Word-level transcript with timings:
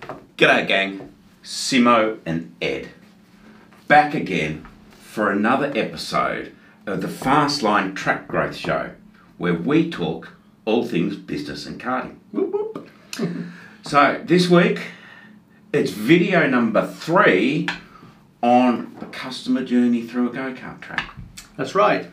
G'day, 0.00 0.66
gang. 0.66 1.12
Simo 1.42 2.18
and 2.26 2.54
Ed. 2.60 2.88
Back 3.88 4.14
again 4.14 4.66
for 4.90 5.30
another 5.30 5.72
episode 5.74 6.54
of 6.86 7.00
the 7.00 7.08
Fastline 7.08 7.94
Track 7.94 8.28
Growth 8.28 8.56
Show, 8.56 8.92
where 9.38 9.54
we 9.54 9.90
talk 9.90 10.32
all 10.64 10.86
things 10.86 11.16
business 11.16 11.66
and 11.66 11.80
karting. 11.80 12.16
Whoop, 12.32 12.52
whoop. 12.52 12.88
so, 13.82 14.20
this 14.24 14.48
week, 14.48 14.80
it's 15.72 15.92
video 15.92 16.46
number 16.48 16.86
three 16.86 17.68
on 18.42 18.94
the 19.00 19.06
customer 19.06 19.64
journey 19.64 20.02
through 20.02 20.30
a 20.30 20.32
go 20.32 20.52
kart 20.52 20.80
track. 20.80 21.14
That's 21.56 21.74
right. 21.74 22.06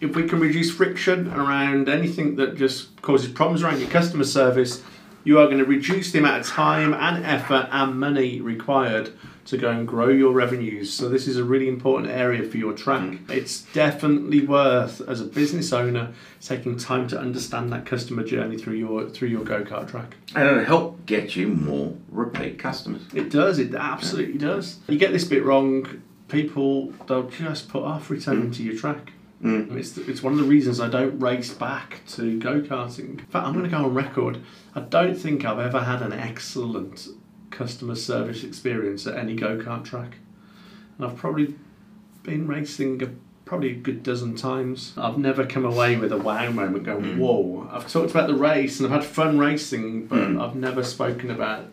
If 0.00 0.16
we 0.16 0.28
can 0.28 0.40
reduce 0.40 0.70
friction 0.70 1.32
around 1.32 1.88
anything 1.88 2.36
that 2.36 2.56
just 2.56 3.00
causes 3.02 3.30
problems 3.30 3.62
around 3.62 3.80
your 3.80 3.88
customer 3.88 4.24
service, 4.24 4.82
you 5.24 5.38
are 5.38 5.46
going 5.46 5.58
to 5.58 5.64
reduce 5.64 6.12
the 6.12 6.18
amount 6.18 6.40
of 6.40 6.46
time 6.46 6.94
and 6.94 7.24
effort 7.24 7.68
and 7.70 7.98
money 7.98 8.40
required 8.40 9.12
to 9.44 9.58
go 9.58 9.70
and 9.70 9.88
grow 9.88 10.08
your 10.08 10.32
revenues. 10.32 10.92
So 10.92 11.08
this 11.08 11.26
is 11.26 11.36
a 11.36 11.44
really 11.44 11.68
important 11.68 12.10
area 12.10 12.48
for 12.48 12.56
your 12.56 12.72
track. 12.72 13.18
It's 13.28 13.62
definitely 13.72 14.46
worth 14.46 15.00
as 15.08 15.20
a 15.20 15.24
business 15.24 15.72
owner 15.72 16.12
taking 16.40 16.76
time 16.78 17.08
to 17.08 17.18
understand 17.18 17.72
that 17.72 17.84
customer 17.84 18.24
journey 18.24 18.56
through 18.56 18.74
your 18.74 19.08
through 19.10 19.28
your 19.28 19.44
go-kart 19.44 19.90
track. 19.90 20.16
And 20.34 20.48
it'll 20.48 20.64
help 20.64 21.06
get 21.06 21.34
you 21.34 21.48
more 21.48 21.94
repeat 22.10 22.58
customers. 22.58 23.02
It 23.14 23.30
does, 23.30 23.58
it 23.58 23.74
absolutely 23.74 24.38
does. 24.38 24.78
You 24.88 24.98
get 24.98 25.12
this 25.12 25.24
bit 25.24 25.44
wrong, 25.44 26.02
people 26.28 26.92
they'll 27.06 27.28
just 27.28 27.68
put 27.68 27.82
off 27.82 28.10
returning 28.10 28.50
mm. 28.50 28.56
to 28.56 28.62
your 28.62 28.76
track. 28.76 29.12
Mm. 29.42 29.76
It's, 29.76 29.96
it's 29.98 30.22
one 30.22 30.32
of 30.32 30.38
the 30.38 30.44
reasons 30.44 30.78
I 30.80 30.88
don't 30.88 31.18
race 31.18 31.52
back 31.52 32.00
to 32.10 32.38
go 32.38 32.60
karting. 32.60 33.18
In 33.18 33.26
fact, 33.26 33.46
I'm 33.46 33.52
going 33.52 33.64
to 33.64 33.70
go 33.70 33.84
on 33.84 33.94
record. 33.94 34.38
I 34.74 34.80
don't 34.80 35.16
think 35.16 35.44
I've 35.44 35.58
ever 35.58 35.80
had 35.80 36.00
an 36.00 36.12
excellent 36.12 37.08
customer 37.50 37.96
service 37.96 38.44
experience 38.44 39.06
at 39.06 39.16
any 39.16 39.34
go 39.34 39.58
kart 39.58 39.84
track. 39.84 40.16
And 40.96 41.06
I've 41.06 41.16
probably 41.16 41.54
been 42.22 42.46
racing 42.46 43.02
a, 43.02 43.08
probably 43.44 43.70
a 43.70 43.74
good 43.74 44.02
dozen 44.04 44.36
times. 44.36 44.92
I've 44.96 45.18
never 45.18 45.44
come 45.44 45.64
away 45.64 45.96
with 45.96 46.12
a 46.12 46.18
wow 46.18 46.50
moment 46.50 46.84
going, 46.84 47.18
whoa. 47.18 47.68
I've 47.72 47.90
talked 47.90 48.12
about 48.12 48.28
the 48.28 48.36
race 48.36 48.78
and 48.78 48.86
I've 48.86 49.02
had 49.02 49.10
fun 49.10 49.38
racing, 49.38 50.06
but 50.06 50.18
Mm. 50.18 50.40
I've 50.40 50.54
never 50.54 50.84
spoken 50.84 51.30
about 51.32 51.64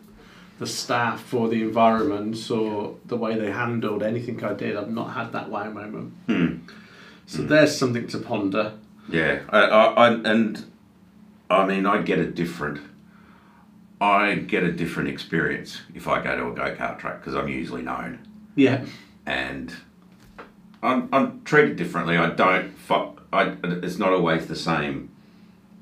the 0.58 0.66
staff 0.68 1.34
or 1.34 1.48
the 1.48 1.62
environment 1.62 2.50
or 2.52 2.96
the 3.06 3.16
way 3.16 3.38
they 3.38 3.52
handled 3.52 4.02
anything 4.04 4.44
I 4.44 4.54
did. 4.54 4.76
I've 4.76 4.90
not 4.92 5.14
had 5.14 5.32
that 5.34 5.50
wow 5.50 5.70
moment. 5.70 6.14
Hmm. 6.26 6.56
So 7.30 7.44
mm. 7.44 7.48
there's 7.48 7.78
something 7.78 8.08
to 8.08 8.18
ponder. 8.18 8.74
Yeah, 9.08 9.42
I, 9.50 9.60
I, 9.60 9.86
I, 9.86 10.14
and 10.14 10.66
I 11.48 11.64
mean, 11.64 11.86
I 11.86 12.02
get 12.02 12.18
a 12.18 12.26
different, 12.26 12.82
I 14.02 14.34
get 14.34 14.64
a 14.64 14.72
different 14.72 15.10
experience 15.10 15.82
if 15.94 16.08
I 16.08 16.24
go 16.24 16.36
to 16.36 16.48
a 16.48 16.54
go 16.54 16.76
kart 16.76 16.98
track 16.98 17.20
because 17.20 17.36
I'm 17.36 17.48
usually 17.48 17.84
known 17.84 18.28
Yeah. 18.56 18.84
and 19.28 19.76
I'm, 20.82 21.08
I'm 21.14 21.44
treated 21.44 21.76
differently. 21.76 22.18
I 22.18 22.32
don't, 22.32 22.74
I, 23.32 23.56
it's 23.64 24.00
not 24.00 24.12
always 24.12 24.48
the 24.48 24.56
same 24.56 25.12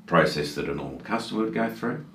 process 0.06 0.56
that 0.56 0.68
a 0.68 0.76
normal 0.76 1.00
customer 1.00 1.46
would 1.46 1.54
go 1.54 1.70
through. 1.70 2.06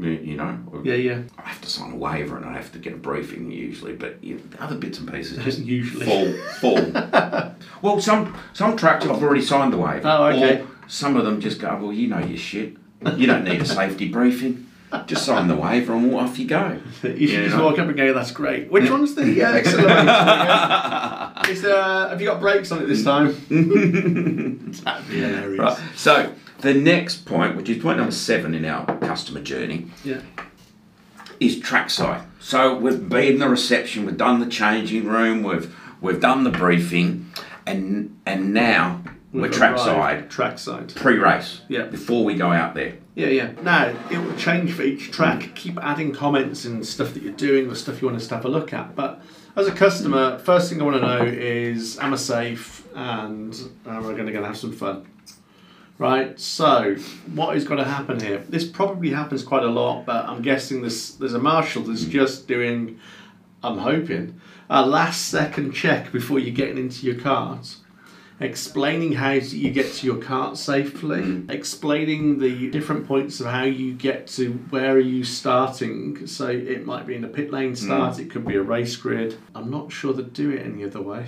You, 0.00 0.36
know, 0.36 0.58
Yeah, 0.82 0.94
yeah. 0.94 1.22
I 1.38 1.42
have 1.42 1.60
to 1.60 1.68
sign 1.68 1.92
a 1.92 1.96
waiver 1.96 2.36
and 2.36 2.46
I 2.46 2.54
have 2.54 2.72
to 2.72 2.78
get 2.78 2.94
a 2.94 2.96
briefing 2.96 3.50
usually, 3.50 3.92
but 3.94 4.22
you 4.24 4.36
know, 4.36 4.42
the 4.50 4.62
other 4.62 4.76
bits 4.76 4.98
and 4.98 5.12
pieces 5.12 5.38
just 5.44 5.58
Usually. 5.60 6.06
fall, 6.06 6.32
fall. 6.60 7.52
well, 7.82 8.00
some 8.00 8.36
some 8.54 8.76
tracks 8.76 9.04
I've 9.04 9.22
already 9.22 9.42
signed 9.42 9.72
the 9.72 9.78
waiver. 9.78 10.08
Oh, 10.08 10.26
okay. 10.28 10.60
Or 10.62 10.66
some 10.86 11.16
of 11.16 11.24
them 11.24 11.40
just 11.40 11.60
go, 11.60 11.76
well, 11.76 11.92
you 11.92 12.08
know 12.08 12.18
your 12.20 12.38
shit. 12.38 12.76
You 13.16 13.26
don't 13.26 13.44
need 13.44 13.60
a 13.60 13.66
safety 13.66 14.08
briefing. 14.08 14.66
Just 15.06 15.24
sign 15.24 15.46
the 15.46 15.54
waiver 15.54 15.92
and 15.94 16.12
off 16.14 16.38
you 16.38 16.46
go. 16.48 16.80
You 17.04 17.26
should 17.28 17.38
Yeah, 17.42 17.44
just 17.48 17.56
walk 17.58 17.78
up 17.78 17.86
and 17.86 17.96
go, 17.96 18.12
that's 18.12 18.32
great. 18.32 18.70
Which 18.72 18.90
one's 18.90 19.14
the 19.14 19.42
uh, 19.42 19.52
accelerator? 19.52 21.50
Is 21.50 21.62
there, 21.62 21.76
uh, 21.80 22.08
have 22.10 22.20
you 22.20 22.26
got 22.26 22.40
brakes 22.40 22.72
on 22.72 22.82
it 22.82 22.86
this 22.86 23.04
time? 23.04 23.28
That'd 23.48 25.08
be 25.08 25.20
hilarious. 25.20 25.58
Right. 25.60 25.78
So 25.94 26.34
the 26.60 26.74
next 26.74 27.24
point, 27.26 27.56
which 27.56 27.68
is 27.68 27.82
point 27.82 27.98
number 27.98 28.12
seven 28.12 28.54
in 28.54 28.64
our 28.64 28.84
customer 28.98 29.40
journey, 29.40 29.86
Yeah. 30.04 30.20
is 31.38 31.58
trackside. 31.58 32.22
So 32.38 32.76
we've 32.76 33.08
been 33.08 33.34
in 33.34 33.38
the 33.38 33.48
reception, 33.48 34.06
we've 34.06 34.16
done 34.16 34.40
the 34.40 34.46
changing 34.46 35.06
room, 35.06 35.42
we've 35.42 35.74
we've 36.00 36.20
done 36.20 36.44
the 36.44 36.50
briefing, 36.50 37.30
and 37.66 38.16
and 38.26 38.52
now 38.54 39.02
we're 39.32 39.42
We've 39.42 39.52
trackside 39.52 39.96
arrived. 39.96 40.30
Trackside. 40.30 40.94
pre-race. 40.96 41.60
Yeah. 41.68 41.84
Before 41.84 42.24
we 42.24 42.34
go 42.34 42.50
out 42.50 42.74
there. 42.74 42.94
Yeah, 43.14 43.28
yeah. 43.28 43.50
Now, 43.62 43.94
it 44.10 44.18
will 44.18 44.34
change 44.36 44.72
for 44.72 44.82
each 44.82 45.12
track. 45.12 45.54
Keep 45.54 45.78
adding 45.82 46.12
comments 46.12 46.64
and 46.64 46.84
stuff 46.84 47.14
that 47.14 47.22
you're 47.22 47.32
doing 47.34 47.70
or 47.70 47.74
stuff 47.76 48.00
you 48.02 48.08
want 48.08 48.16
us 48.20 48.26
to 48.28 48.34
have 48.36 48.44
a 48.44 48.48
look 48.48 48.72
at. 48.72 48.96
But 48.96 49.20
as 49.56 49.68
a 49.68 49.72
customer, 49.72 50.38
first 50.38 50.68
thing 50.70 50.80
I 50.80 50.84
want 50.84 50.96
to 50.96 51.02
know 51.02 51.22
is 51.24 51.98
am 52.00 52.12
I 52.12 52.16
safe 52.16 52.84
and 52.94 53.54
uh, 53.86 54.00
we're 54.02 54.14
going 54.14 54.26
to 54.26 54.32
go 54.32 54.38
and 54.38 54.46
have 54.46 54.56
some 54.56 54.72
fun. 54.72 55.06
Right, 56.00 56.40
so 56.40 56.94
what 57.34 57.58
is 57.58 57.64
going 57.64 57.76
to 57.76 57.84
happen 57.84 58.20
here? 58.20 58.38
This 58.48 58.66
probably 58.66 59.10
happens 59.10 59.42
quite 59.42 59.64
a 59.64 59.68
lot, 59.68 60.06
but 60.06 60.24
I'm 60.24 60.40
guessing 60.40 60.80
this, 60.80 61.10
there's 61.10 61.34
a 61.34 61.38
marshal 61.38 61.82
that's 61.82 62.04
hmm. 62.04 62.10
just 62.10 62.48
doing, 62.48 62.98
I'm 63.62 63.76
hoping, 63.76 64.40
a 64.70 64.86
last 64.86 65.28
second 65.28 65.72
check 65.72 66.10
before 66.10 66.38
you're 66.38 66.54
getting 66.54 66.78
into 66.78 67.04
your 67.04 67.16
kart 67.16 67.76
explaining 68.40 69.12
how 69.12 69.32
you 69.32 69.70
get 69.70 69.92
to 69.92 70.06
your 70.06 70.16
kart 70.16 70.56
safely, 70.56 71.20
hmm. 71.20 71.50
explaining 71.50 72.38
the 72.38 72.70
different 72.70 73.06
points 73.06 73.38
of 73.40 73.48
how 73.48 73.64
you 73.64 73.92
get 73.92 74.26
to 74.26 74.52
where 74.70 74.92
are 74.92 74.98
you 74.98 75.22
starting. 75.22 76.26
So 76.26 76.48
it 76.48 76.86
might 76.86 77.06
be 77.06 77.14
in 77.14 77.24
a 77.24 77.28
pit 77.28 77.52
lane 77.52 77.76
start, 77.76 78.16
hmm. 78.16 78.22
it 78.22 78.30
could 78.30 78.46
be 78.46 78.56
a 78.56 78.62
race 78.62 78.96
grid. 78.96 79.36
I'm 79.54 79.70
not 79.70 79.92
sure 79.92 80.14
they'd 80.14 80.32
do 80.32 80.50
it 80.50 80.64
any 80.64 80.82
other 80.82 81.02
way. 81.02 81.26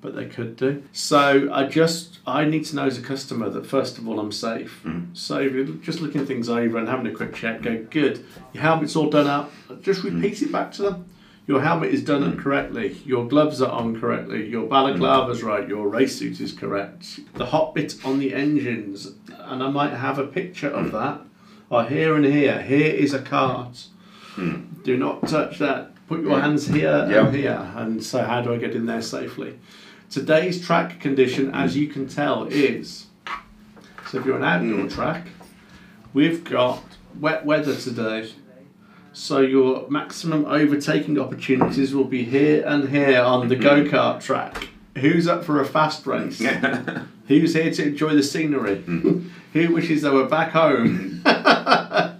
But 0.00 0.14
they 0.14 0.26
could 0.26 0.56
do. 0.56 0.82
So 0.92 1.52
I 1.52 1.66
just 1.66 2.18
I 2.26 2.44
need 2.44 2.64
to 2.66 2.76
know 2.76 2.86
as 2.86 2.98
a 2.98 3.02
customer 3.02 3.50
that 3.50 3.66
first 3.66 3.98
of 3.98 4.08
all 4.08 4.18
I'm 4.18 4.32
safe. 4.32 4.80
Hmm. 4.82 5.12
So 5.12 5.40
if 5.40 5.52
you're 5.52 5.66
just 5.66 6.00
looking 6.00 6.24
things 6.24 6.48
over 6.48 6.78
and 6.78 6.88
having 6.88 7.06
a 7.06 7.14
quick 7.14 7.34
check, 7.34 7.62
go 7.62 7.84
good. 7.90 8.24
Your 8.54 8.62
helmet's 8.62 8.96
all 8.96 9.10
done 9.10 9.26
up. 9.26 9.52
Just 9.82 10.00
hmm. 10.00 10.14
repeat 10.14 10.40
it 10.42 10.50
back 10.50 10.72
to 10.72 10.82
them. 10.82 11.10
Your 11.46 11.60
helmet 11.60 11.92
is 11.92 12.04
done 12.04 12.22
up 12.22 12.34
hmm. 12.34 12.40
correctly. 12.40 12.96
Your 13.04 13.26
gloves 13.28 13.60
are 13.60 13.70
on 13.70 14.00
correctly. 14.00 14.48
Your 14.48 14.66
balaclava's 14.66 15.42
right. 15.42 15.68
Your 15.68 15.88
race 15.88 16.18
suit 16.18 16.40
is 16.40 16.52
correct. 16.52 17.20
The 17.34 17.46
hot 17.46 17.74
bit 17.74 17.94
on 18.04 18.18
the 18.18 18.32
engines, 18.32 19.12
and 19.28 19.62
I 19.62 19.68
might 19.68 19.92
have 19.92 20.18
a 20.18 20.26
picture 20.26 20.70
of 20.70 20.92
that. 20.92 21.20
Or 21.68 21.84
here 21.84 22.16
and 22.16 22.24
here. 22.24 22.62
Here 22.62 22.92
is 22.92 23.14
a 23.14 23.18
kart. 23.18 23.86
Do 24.82 24.96
not 24.96 25.28
touch 25.28 25.58
that. 25.58 25.92
Put 26.08 26.22
your 26.22 26.40
hands 26.40 26.66
here 26.66 27.06
Yeah. 27.08 27.26
and 27.26 27.34
here. 27.34 27.72
And 27.76 28.02
so, 28.02 28.24
how 28.24 28.40
do 28.40 28.52
I 28.52 28.56
get 28.56 28.74
in 28.74 28.86
there 28.86 29.02
safely? 29.02 29.58
Today's 30.10 30.60
track 30.60 30.98
condition, 30.98 31.54
as 31.54 31.76
you 31.76 31.86
can 31.86 32.08
tell, 32.08 32.44
is 32.48 33.06
so 34.08 34.18
if 34.18 34.26
you're 34.26 34.36
an 34.36 34.42
outdoor 34.42 34.86
mm. 34.86 34.92
track, 34.92 35.28
we've 36.12 36.42
got 36.42 36.82
wet 37.20 37.46
weather 37.46 37.76
today. 37.76 38.32
So 39.12 39.38
your 39.38 39.88
maximum 39.88 40.46
overtaking 40.46 41.16
opportunities 41.16 41.94
will 41.94 42.04
be 42.04 42.24
here 42.24 42.66
and 42.66 42.88
here 42.88 43.20
on 43.20 43.46
the 43.46 43.54
mm-hmm. 43.54 43.84
go 43.84 43.84
kart 43.84 44.20
track. 44.20 44.68
Who's 44.98 45.28
up 45.28 45.44
for 45.44 45.60
a 45.60 45.64
fast 45.64 46.04
race? 46.06 46.40
Who's 47.28 47.54
here 47.54 47.70
to 47.70 47.82
enjoy 47.84 48.16
the 48.16 48.24
scenery? 48.24 48.78
Mm-hmm. 48.78 49.28
Who 49.52 49.74
wishes 49.74 50.02
they 50.02 50.10
were 50.10 50.26
back 50.26 50.50
home? 50.50 51.22
right, 51.24 52.18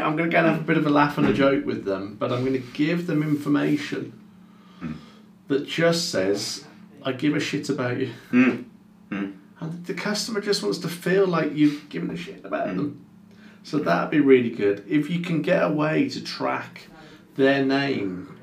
I'm 0.00 0.16
going 0.16 0.30
to 0.30 0.34
go 0.34 0.38
and 0.38 0.46
have 0.46 0.60
a 0.60 0.64
bit 0.64 0.78
of 0.78 0.86
a 0.86 0.90
laugh 0.90 1.18
and 1.18 1.28
a 1.28 1.34
joke 1.34 1.66
with 1.66 1.84
them, 1.84 2.16
but 2.18 2.32
I'm 2.32 2.40
going 2.40 2.54
to 2.54 2.66
give 2.72 3.06
them 3.06 3.22
information 3.22 4.18
mm. 4.82 4.94
that 5.48 5.66
just 5.66 6.10
says, 6.10 6.65
I 7.06 7.12
give 7.12 7.36
a 7.36 7.40
shit 7.40 7.68
about 7.68 7.98
you. 7.98 8.12
Mm. 8.32 8.64
And 9.60 9.86
the 9.86 9.94
customer 9.94 10.40
just 10.40 10.62
wants 10.62 10.78
to 10.78 10.88
feel 10.88 11.26
like 11.26 11.54
you've 11.54 11.88
given 11.88 12.10
a 12.10 12.16
shit 12.16 12.44
about 12.44 12.70
hmm. 12.70 12.76
them. 12.76 13.06
So 13.62 13.78
that'd 13.78 14.10
be 14.10 14.20
really 14.20 14.50
good. 14.50 14.84
If 14.88 15.08
you 15.08 15.20
can 15.20 15.40
get 15.40 15.62
a 15.62 15.70
way 15.70 16.08
to 16.10 16.22
track 16.22 16.88
their 17.36 17.64
name 17.64 18.38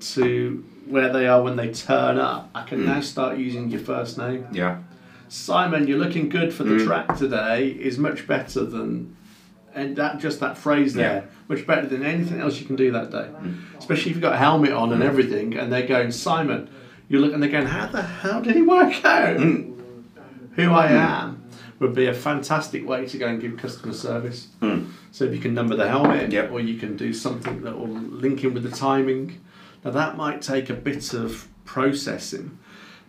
to 0.00 0.64
where 0.86 1.12
they 1.12 1.26
are 1.26 1.42
when 1.42 1.56
they 1.56 1.72
turn 1.72 2.18
up, 2.18 2.50
I 2.54 2.64
can 2.64 2.80
hmm. 2.80 2.86
now 2.86 3.00
start 3.00 3.38
using 3.38 3.70
your 3.70 3.80
first 3.80 4.18
name. 4.18 4.46
Yeah. 4.52 4.82
Simon, 5.28 5.88
you're 5.88 5.98
looking 5.98 6.28
good 6.28 6.52
for 6.52 6.62
the 6.64 6.84
track 6.84 7.16
today 7.16 7.68
is 7.68 7.98
much 7.98 8.26
better 8.26 8.64
than 8.64 9.16
and 9.74 9.96
that 9.96 10.18
just 10.18 10.40
that 10.40 10.56
phrase 10.56 10.94
there, 10.94 11.16
Yeah. 11.16 11.22
much 11.48 11.66
better 11.66 11.86
than 11.86 12.02
anything 12.02 12.40
else 12.40 12.58
you 12.58 12.66
can 12.66 12.76
do 12.76 12.92
that 12.92 13.10
day. 13.10 13.28
Especially 13.78 14.10
if 14.10 14.16
you've 14.16 14.22
got 14.22 14.34
a 14.34 14.38
helmet 14.38 14.72
on 14.72 14.92
and 14.92 15.02
everything 15.02 15.56
and 15.56 15.72
they're 15.72 15.86
going, 15.86 16.12
Simon, 16.12 16.70
you 17.08 17.18
look 17.18 17.32
and 17.32 17.42
they're 17.42 17.50
going, 17.50 17.66
How 17.66 17.86
the 17.86 18.02
hell 18.02 18.42
did 18.42 18.56
he 18.56 18.62
work 18.62 19.04
out 19.04 19.36
hmm. 19.36 19.72
who 20.54 20.72
I 20.72 20.88
hmm. 20.88 20.94
am? 20.94 21.42
Would 21.78 21.94
be 21.94 22.06
a 22.06 22.14
fantastic 22.14 22.86
way 22.86 23.06
to 23.06 23.18
go 23.18 23.26
and 23.28 23.40
give 23.40 23.56
customer 23.58 23.92
service. 23.92 24.48
Hmm. 24.60 24.86
So 25.12 25.24
if 25.24 25.34
you 25.34 25.40
can 25.40 25.54
number 25.54 25.76
the 25.76 25.88
helmet, 25.88 26.32
Yep. 26.32 26.50
or 26.50 26.60
you 26.60 26.78
can 26.78 26.96
do 26.96 27.12
something 27.12 27.62
that 27.62 27.78
will 27.78 27.88
link 27.88 28.44
in 28.44 28.54
with 28.54 28.62
the 28.62 28.70
timing. 28.70 29.40
Now 29.84 29.90
that 29.90 30.16
might 30.16 30.42
take 30.42 30.70
a 30.70 30.74
bit 30.74 31.12
of 31.12 31.48
processing, 31.64 32.58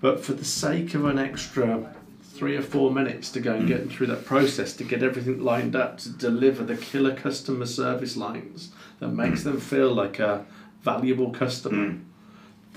but 0.02 0.24
for 0.24 0.34
the 0.34 0.46
sake 0.46 0.94
of 0.94 1.06
an 1.06 1.18
extra 1.18 1.94
three 2.38 2.56
or 2.56 2.62
four 2.62 2.92
minutes 2.92 3.32
to 3.32 3.40
go 3.40 3.56
and 3.56 3.68
get 3.68 3.80
them 3.80 3.90
through 3.90 4.06
that 4.06 4.24
process 4.24 4.74
to 4.74 4.84
get 4.84 5.02
everything 5.02 5.40
lined 5.40 5.76
up 5.76 5.98
to 5.98 6.10
deliver 6.10 6.64
the 6.64 6.78
killer 6.78 7.16
customer 7.16 7.66
service 7.66 8.16
lines 8.16 8.70
that 9.00 9.08
makes 9.08 9.44
them 9.44 9.60
feel 9.60 9.92
like 9.92 10.20
a 10.20 10.46
valuable 10.84 11.32
customer. 11.32 11.98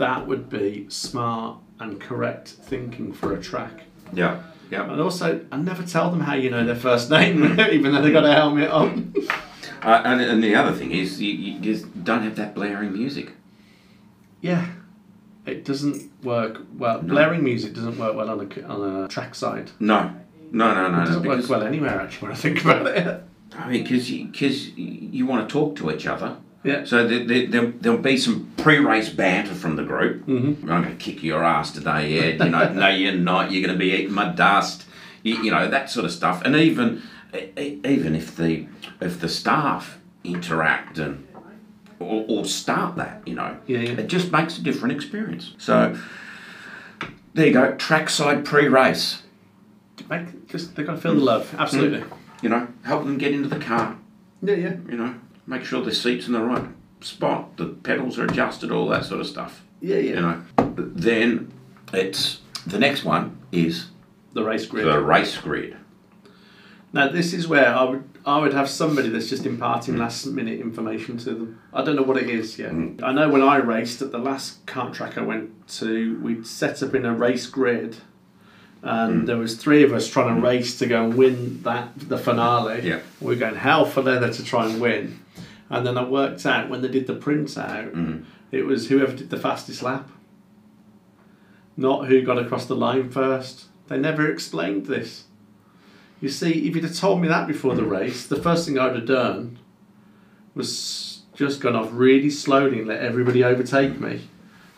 That 0.00 0.26
would 0.26 0.48
be 0.48 0.86
smart 0.88 1.58
and 1.78 2.00
correct 2.00 2.48
thinking 2.48 3.12
for 3.12 3.34
a 3.34 3.40
track. 3.40 3.82
Yeah. 4.14 4.42
Yeah. 4.70 4.90
And 4.90 4.98
also, 4.98 5.44
I 5.52 5.58
never 5.58 5.82
tell 5.82 6.10
them 6.10 6.20
how 6.20 6.32
you 6.34 6.48
know 6.48 6.64
their 6.64 6.74
first 6.74 7.10
name, 7.10 7.60
even 7.60 7.92
though 7.92 8.00
they 8.00 8.10
got 8.10 8.24
a 8.24 8.32
helmet 8.32 8.70
on. 8.70 9.14
Uh, 9.82 10.00
and, 10.06 10.22
and 10.22 10.42
the 10.42 10.54
other 10.54 10.72
thing 10.72 10.90
is, 10.92 11.20
you, 11.20 11.32
you 11.34 11.60
just 11.60 12.02
don't 12.02 12.22
have 12.22 12.36
that 12.36 12.54
blaring 12.54 12.94
music. 12.94 13.32
Yeah, 14.40 14.68
it 15.44 15.66
doesn't 15.66 16.10
work 16.24 16.62
well. 16.78 17.02
Blaring 17.02 17.44
music 17.44 17.74
doesn't 17.74 17.98
work 17.98 18.16
well 18.16 18.30
on 18.30 18.40
a 18.40 18.62
on 18.62 19.04
a 19.04 19.08
track 19.08 19.34
side. 19.34 19.70
No. 19.80 20.14
No, 20.50 20.72
no, 20.74 20.90
no, 20.90 21.02
It 21.02 21.06
doesn't 21.06 21.26
work 21.26 21.46
well 21.50 21.62
anywhere 21.62 22.00
actually 22.00 22.28
when 22.28 22.32
I 22.36 22.40
think 22.40 22.64
about 22.64 22.86
it. 22.86 23.22
I 23.54 23.68
mean, 23.70 23.82
because 23.82 24.10
you, 24.10 24.32
'cause 24.32 24.68
you 24.76 25.26
want 25.26 25.46
to 25.46 25.52
talk 25.52 25.76
to 25.76 25.90
each 25.90 26.06
other. 26.06 26.36
Yeah. 26.62 26.84
So 26.84 27.06
there, 27.06 27.24
there, 27.24 27.46
there, 27.46 27.66
there'll 27.66 27.98
be 27.98 28.16
some 28.18 28.52
pre-race 28.58 29.08
banter 29.08 29.54
from 29.54 29.76
the 29.76 29.82
group. 29.82 30.26
Mhm. 30.26 30.62
I'm 30.62 30.66
going 30.66 30.84
to 30.84 30.94
kick 30.94 31.22
your 31.22 31.42
ass 31.42 31.70
today, 31.72 32.18
Ed. 32.18 32.44
You 32.44 32.50
know, 32.50 32.72
no, 32.72 32.88
you're 32.88 33.14
not. 33.14 33.50
You're 33.50 33.66
going 33.66 33.78
to 33.78 33.78
be 33.78 33.92
eating 33.92 34.12
my 34.12 34.28
dust. 34.30 34.84
You, 35.22 35.42
you 35.42 35.50
know 35.50 35.68
that 35.68 35.90
sort 35.90 36.04
of 36.04 36.12
stuff. 36.12 36.42
And 36.44 36.54
even 36.56 37.02
even 37.56 38.14
if 38.14 38.36
the 38.36 38.66
if 39.00 39.20
the 39.20 39.28
staff 39.28 39.98
interact 40.24 40.98
and 40.98 41.26
or, 41.98 42.24
or 42.28 42.44
start 42.44 42.96
that, 42.96 43.22
you 43.26 43.34
know, 43.34 43.56
Yeah, 43.66 43.80
yeah. 43.80 43.90
it 44.00 44.06
just 44.06 44.32
makes 44.32 44.58
a 44.58 44.62
different 44.62 44.92
experience. 44.94 45.54
So 45.58 45.96
there 47.34 47.46
you 47.46 47.52
go. 47.52 47.74
Trackside 47.76 48.44
pre-race. 48.44 49.22
Make, 50.08 50.48
just 50.48 50.74
they 50.76 50.82
got 50.82 50.94
to 50.96 51.00
feel 51.00 51.14
the 51.14 51.20
love. 51.20 51.54
Absolutely. 51.58 52.02
You 52.42 52.48
know, 52.48 52.68
help 52.84 53.04
them 53.04 53.18
get 53.18 53.32
into 53.32 53.48
the 53.48 53.58
car. 53.58 53.96
Yeah, 54.42 54.54
yeah. 54.54 54.76
you 54.88 54.96
know, 54.96 55.14
make 55.46 55.64
sure 55.64 55.82
the 55.82 55.94
seat's 55.94 56.26
in 56.26 56.32
the 56.32 56.42
right 56.42 56.68
spot, 57.00 57.56
the 57.56 57.66
pedals 57.66 58.18
are 58.18 58.24
adjusted, 58.24 58.70
all 58.70 58.88
that 58.88 59.04
sort 59.04 59.20
of 59.20 59.26
stuff. 59.26 59.62
Yeah, 59.80 59.96
yeah. 59.96 60.14
You 60.14 60.20
know, 60.20 60.42
then 60.76 61.52
it's 61.92 62.40
the 62.66 62.78
next 62.78 63.04
one 63.04 63.38
is 63.52 63.86
The 64.32 64.44
race 64.44 64.66
grid. 64.66 64.86
the 64.86 65.00
race 65.00 65.36
grid. 65.36 65.76
Now 66.92 67.08
this 67.08 67.32
is 67.32 67.46
where 67.48 67.74
I 67.74 67.84
would 67.84 68.04
I 68.26 68.38
would 68.38 68.52
have 68.52 68.68
somebody 68.68 69.08
that's 69.08 69.30
just 69.30 69.46
imparting 69.46 69.94
mm. 69.94 70.00
last 70.00 70.26
minute 70.26 70.60
information 70.60 71.16
to 71.18 71.30
them. 71.30 71.60
I 71.72 71.82
don't 71.82 71.96
know 71.96 72.02
what 72.02 72.18
it 72.18 72.28
is 72.28 72.58
yet. 72.58 72.72
Mm. 72.72 73.02
I 73.02 73.12
know 73.12 73.30
when 73.30 73.42
I 73.42 73.56
raced 73.56 74.02
at 74.02 74.12
the 74.12 74.18
last 74.18 74.66
kart 74.66 74.92
track 74.92 75.16
I 75.16 75.22
went 75.22 75.68
to, 75.78 76.18
we'd 76.20 76.46
set 76.46 76.82
up 76.82 76.94
in 76.94 77.06
a 77.06 77.14
race 77.14 77.46
grid, 77.46 77.96
and 78.82 79.20
hmm. 79.20 79.26
there 79.26 79.36
was 79.36 79.56
three 79.56 79.82
of 79.82 79.92
us 79.92 80.08
trying 80.08 80.28
to 80.28 80.34
hmm. 80.34 80.44
race 80.44 80.78
to 80.78 80.86
go 80.86 81.04
and 81.04 81.14
win 81.14 81.62
that 81.62 81.92
the 81.96 82.18
finale. 82.18 82.80
Yeah. 82.82 83.00
we 83.20 83.28
were 83.28 83.40
going 83.40 83.56
hell 83.56 83.84
for 83.84 84.02
leather 84.02 84.32
to 84.32 84.44
try 84.44 84.66
and 84.66 84.80
win, 84.80 85.20
and 85.68 85.86
then 85.86 85.98
I 85.98 86.04
worked 86.04 86.44
out 86.46 86.68
when 86.68 86.82
they 86.82 86.88
did 86.88 87.06
the 87.06 87.16
printout, 87.16 87.92
hmm. 87.92 88.22
it 88.50 88.64
was 88.66 88.88
whoever 88.88 89.12
did 89.12 89.30
the 89.30 89.38
fastest 89.38 89.82
lap, 89.82 90.08
not 91.76 92.06
who 92.08 92.22
got 92.22 92.38
across 92.38 92.66
the 92.66 92.76
line 92.76 93.10
first. 93.10 93.66
They 93.88 93.98
never 93.98 94.30
explained 94.30 94.86
this. 94.86 95.24
You 96.20 96.28
see, 96.28 96.68
if 96.68 96.74
you'd 96.74 96.84
have 96.84 96.96
told 96.96 97.20
me 97.20 97.28
that 97.28 97.48
before 97.48 97.74
the 97.74 97.84
race, 97.84 98.26
the 98.26 98.40
first 98.40 98.66
thing 98.66 98.78
I'd 98.78 98.94
have 98.94 99.06
done 99.06 99.58
was 100.54 101.22
just 101.34 101.60
gone 101.60 101.74
off 101.74 101.88
really 101.92 102.30
slowly 102.30 102.80
and 102.80 102.88
let 102.88 103.00
everybody 103.00 103.42
overtake 103.42 103.98
me. 103.98 104.28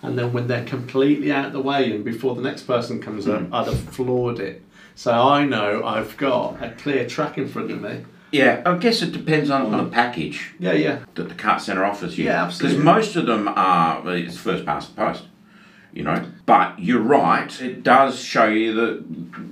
And 0.03 0.19
then 0.19 0.33
when 0.33 0.49
they're 0.49 0.65
completely 0.65 1.31
out 1.31 1.47
of 1.47 1.53
the 1.53 1.63
way 1.63 1.93
and 1.93 2.05
before 2.05 2.35
the 2.35 2.43
next 2.43 2.63
person 2.63 3.01
comes 3.01 3.29
up, 3.29 3.41
hmm. 3.41 3.55
I'd 3.55 3.69
have 3.69 3.79
floored 3.79 4.41
it. 4.41 4.63
So 4.95 5.13
I 5.13 5.47
know 5.47 5.85
I've 5.85 6.17
got 6.17 6.63
a 6.63 6.71
clear 6.71 7.09
track 7.09 7.39
in 7.39 7.49
front 7.49 7.71
of 7.71 7.81
me. 7.81 8.05
Yeah, 8.33 8.63
I 8.65 8.77
guess 8.79 9.03
it 9.03 9.13
depends 9.13 9.51
on, 9.51 9.75
on 9.75 9.85
the 9.85 9.91
package 9.91 10.55
Yeah, 10.59 10.73
yeah. 10.73 11.05
that 11.15 11.29
the 11.29 11.35
kart 11.35 11.61
centre 11.61 11.85
offers 11.85 12.19
you. 12.19 12.25
Yeah, 12.25 12.45
absolutely. 12.45 12.79
Because 12.79 12.85
most 12.85 13.17
of 13.17 13.27
them 13.27 13.47
are 13.47 14.01
well, 14.01 14.15
it's 14.15 14.39
first 14.39 14.65
past 14.65 14.95
the 14.95 14.97
post, 14.97 15.25
you 15.93 16.03
know. 16.03 16.25
But 16.47 16.79
you're 16.79 17.03
right; 17.03 17.61
it 17.61 17.83
does 17.83 18.19
show 18.19 18.47
you 18.47 18.73
that 18.75 19.05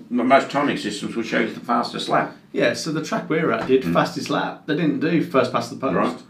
most 0.09 0.51
timing 0.51 0.79
systems 0.79 1.15
will 1.15 1.23
show 1.23 1.41
you 1.41 1.53
the 1.53 1.61
fastest 1.61 2.09
lap. 2.09 2.35
Yeah, 2.53 2.73
so 2.73 2.91
the 2.91 3.05
track 3.05 3.29
we're 3.29 3.53
at 3.53 3.67
did 3.67 3.85
hmm. 3.85 3.93
fastest 3.93 4.31
lap. 4.31 4.67
They 4.67 4.77
didn't 4.77 5.01
do 5.01 5.23
first 5.25 5.53
past 5.53 5.71
the 5.71 5.77
post. 5.77 5.95
Right. 5.95 6.23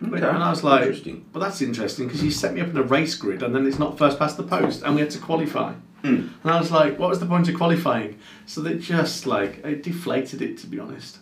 And 0.00 0.24
I 0.24 0.50
was 0.50 0.64
like, 0.64 0.82
Interesting. 0.82 1.24
well, 1.32 1.42
that's 1.42 1.60
interesting 1.60 2.06
because 2.06 2.22
you 2.22 2.30
set 2.30 2.54
me 2.54 2.60
up 2.60 2.68
in 2.68 2.76
a 2.76 2.82
race 2.82 3.14
grid 3.14 3.42
and 3.42 3.54
then 3.54 3.66
it's 3.66 3.78
not 3.78 3.98
first 3.98 4.18
past 4.18 4.36
the 4.36 4.42
post 4.42 4.82
and 4.82 4.94
we 4.94 5.00
had 5.02 5.10
to 5.10 5.18
qualify. 5.18 5.74
Mm. 6.02 6.30
And 6.42 6.50
I 6.50 6.58
was 6.58 6.70
like, 6.70 6.98
what 6.98 7.10
was 7.10 7.20
the 7.20 7.26
point 7.26 7.48
of 7.48 7.56
qualifying? 7.56 8.18
So 8.46 8.62
they 8.62 8.78
just 8.78 9.26
like, 9.26 9.58
it 9.64 9.82
deflated 9.82 10.40
it 10.40 10.56
to 10.58 10.66
be 10.66 10.78
honest. 10.78 11.18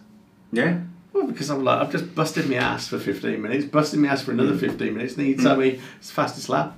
Yeah. 0.52 0.80
Well, 1.12 1.26
because 1.26 1.50
I'm 1.50 1.64
like, 1.64 1.80
I've 1.80 1.90
just 1.90 2.14
busted 2.14 2.48
my 2.48 2.56
ass 2.56 2.86
for 2.86 2.98
15 2.98 3.42
minutes, 3.42 3.64
busted 3.64 3.98
my 3.98 4.08
ass 4.08 4.22
for 4.22 4.30
another 4.30 4.56
15 4.56 4.94
minutes, 4.94 5.14
and 5.14 5.22
then 5.22 5.30
you 5.30 5.36
tell 5.36 5.56
me 5.56 5.80
it's 5.98 6.10
fastest 6.10 6.48
lap. 6.48 6.76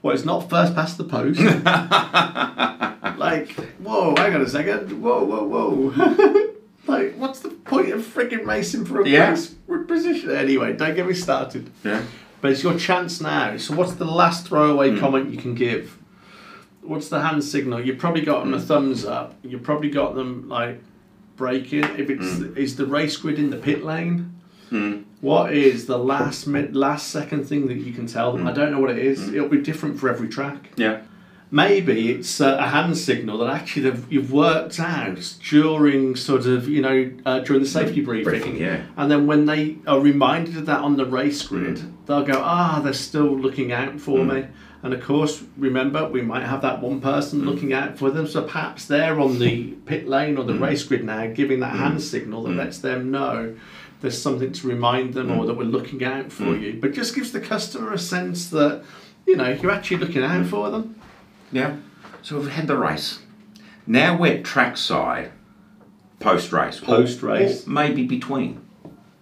Well, 0.00 0.14
it's 0.14 0.24
not 0.24 0.48
first 0.48 0.74
past 0.74 0.98
the 0.98 1.04
post. 1.04 1.38
like, 3.18 3.52
whoa, 3.80 4.14
hang 4.16 4.34
on 4.34 4.40
a 4.40 4.48
second. 4.48 5.02
Whoa, 5.02 5.24
whoa, 5.24 5.44
whoa. 5.44 6.38
like, 6.86 7.14
what's 7.16 7.40
the 7.40 7.50
point 7.50 7.90
of 7.90 8.00
freaking 8.00 8.46
racing 8.46 8.84
for 8.84 9.00
a 9.00 9.08
Yeah. 9.08 9.30
race 9.30 9.54
position? 9.86 10.30
Anyway, 10.30 10.72
don't 10.74 10.94
get 10.94 11.06
me 11.06 11.14
started. 11.14 11.70
Yeah. 11.84 12.02
But 12.40 12.52
it's 12.52 12.62
your 12.62 12.76
chance 12.76 13.20
now. 13.20 13.56
So, 13.56 13.74
what's 13.74 13.94
the 13.94 14.04
last 14.04 14.48
throwaway 14.48 14.90
hmm. 14.90 14.98
comment 14.98 15.30
you 15.30 15.36
can 15.36 15.54
give? 15.54 15.98
What's 16.82 17.08
the 17.08 17.20
hand 17.20 17.44
signal? 17.44 17.80
You've 17.80 17.98
probably 17.98 18.22
got 18.22 18.40
them 18.40 18.54
a 18.54 18.58
hmm. 18.58 18.64
thumbs 18.64 19.04
up. 19.04 19.34
You've 19.42 19.62
probably 19.62 19.90
got 19.90 20.14
them 20.14 20.48
like 20.48 20.82
braking. 21.36 21.84
If 21.96 22.10
it's 22.10 22.38
hmm. 22.38 22.56
is 22.56 22.76
the 22.76 22.86
race 22.86 23.16
grid 23.16 23.38
in 23.38 23.50
the 23.50 23.58
pit 23.58 23.84
lane, 23.84 24.32
Mm. 24.72 25.04
what 25.20 25.52
is 25.52 25.84
the 25.84 25.98
last 25.98 26.46
minute, 26.46 26.74
last 26.74 27.08
second 27.08 27.44
thing 27.44 27.66
that 27.66 27.76
you 27.76 27.92
can 27.92 28.06
tell 28.06 28.32
them? 28.32 28.48
I 28.48 28.52
don't 28.52 28.72
know 28.72 28.80
what 28.80 28.90
it 28.90 28.98
is. 28.98 29.28
It'll 29.28 29.48
be 29.48 29.60
different 29.60 30.00
for 30.00 30.08
every 30.08 30.28
track. 30.28 30.70
Yeah. 30.76 31.02
Maybe 31.54 32.10
it's 32.10 32.40
a 32.40 32.66
hand 32.66 32.96
signal 32.96 33.36
that 33.38 33.50
actually 33.50 33.94
you've 34.08 34.32
worked 34.32 34.80
out 34.80 35.34
during 35.50 36.16
sort 36.16 36.46
of 36.46 36.66
you 36.66 36.80
know 36.80 37.12
uh, 37.26 37.40
during 37.40 37.62
the 37.62 37.68
safety 37.68 38.00
mm. 38.00 38.06
briefing. 38.06 38.24
Briefing, 38.24 38.56
yeah. 38.56 38.86
And 38.96 39.10
then 39.10 39.26
when 39.26 39.44
they 39.44 39.76
are 39.86 40.00
reminded 40.00 40.56
of 40.56 40.64
that 40.64 40.80
on 40.80 40.96
the 40.96 41.04
race 41.04 41.42
mm. 41.42 41.48
grid, 41.48 42.06
they'll 42.06 42.24
go, 42.24 42.40
ah, 42.42 42.80
they're 42.82 42.94
still 42.94 43.38
looking 43.38 43.70
out 43.70 44.00
for 44.00 44.20
mm. 44.20 44.34
me. 44.34 44.48
And 44.82 44.94
of 44.94 45.02
course, 45.02 45.44
remember, 45.58 46.08
we 46.08 46.22
might 46.22 46.44
have 46.44 46.62
that 46.62 46.80
one 46.80 47.02
person 47.02 47.44
looking 47.44 47.74
out 47.74 47.98
for 47.98 48.10
them. 48.10 48.26
So 48.26 48.42
perhaps 48.42 48.86
they're 48.86 49.20
on 49.20 49.38
the 49.38 49.72
pit 49.86 50.08
lane 50.08 50.38
or 50.38 50.44
the 50.44 50.54
race 50.54 50.82
grid 50.82 51.04
now, 51.04 51.26
giving 51.26 51.60
that 51.60 51.76
hand 51.76 52.02
signal 52.02 52.44
that 52.44 52.56
lets 52.56 52.78
them 52.78 53.10
know 53.10 53.54
there's 54.00 54.20
something 54.20 54.52
to 54.52 54.66
remind 54.66 55.14
them 55.14 55.30
or 55.30 55.46
that 55.46 55.54
we're 55.54 55.64
looking 55.64 56.02
out 56.02 56.32
for 56.32 56.56
you. 56.56 56.78
But 56.80 56.92
just 56.92 57.14
gives 57.14 57.30
the 57.30 57.40
customer 57.40 57.92
a 57.92 57.98
sense 57.98 58.50
that, 58.50 58.82
you 59.26 59.36
know, 59.36 59.50
you're 59.50 59.70
actually 59.70 59.98
looking 59.98 60.24
out 60.24 60.46
for 60.46 60.70
them. 60.70 61.00
Yeah. 61.52 61.76
So 62.22 62.38
we've 62.38 62.50
had 62.50 62.66
the 62.66 62.76
race. 62.76 63.20
Now 63.86 64.16
we're 64.16 64.42
trackside, 64.42 65.32
post 66.18 66.52
race. 66.52 66.80
Post-race. 66.80 67.66
Maybe 67.66 68.04
between. 68.06 68.64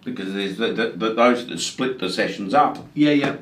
Because 0.03 0.33
there's 0.33 0.57
the, 0.57 0.73
the, 0.73 0.89
the, 0.89 1.13
those 1.13 1.45
that 1.47 1.59
split 1.59 1.99
the 1.99 2.09
sessions 2.09 2.53
up. 2.53 2.77
Yeah, 2.93 3.11
yeah. 3.11 3.37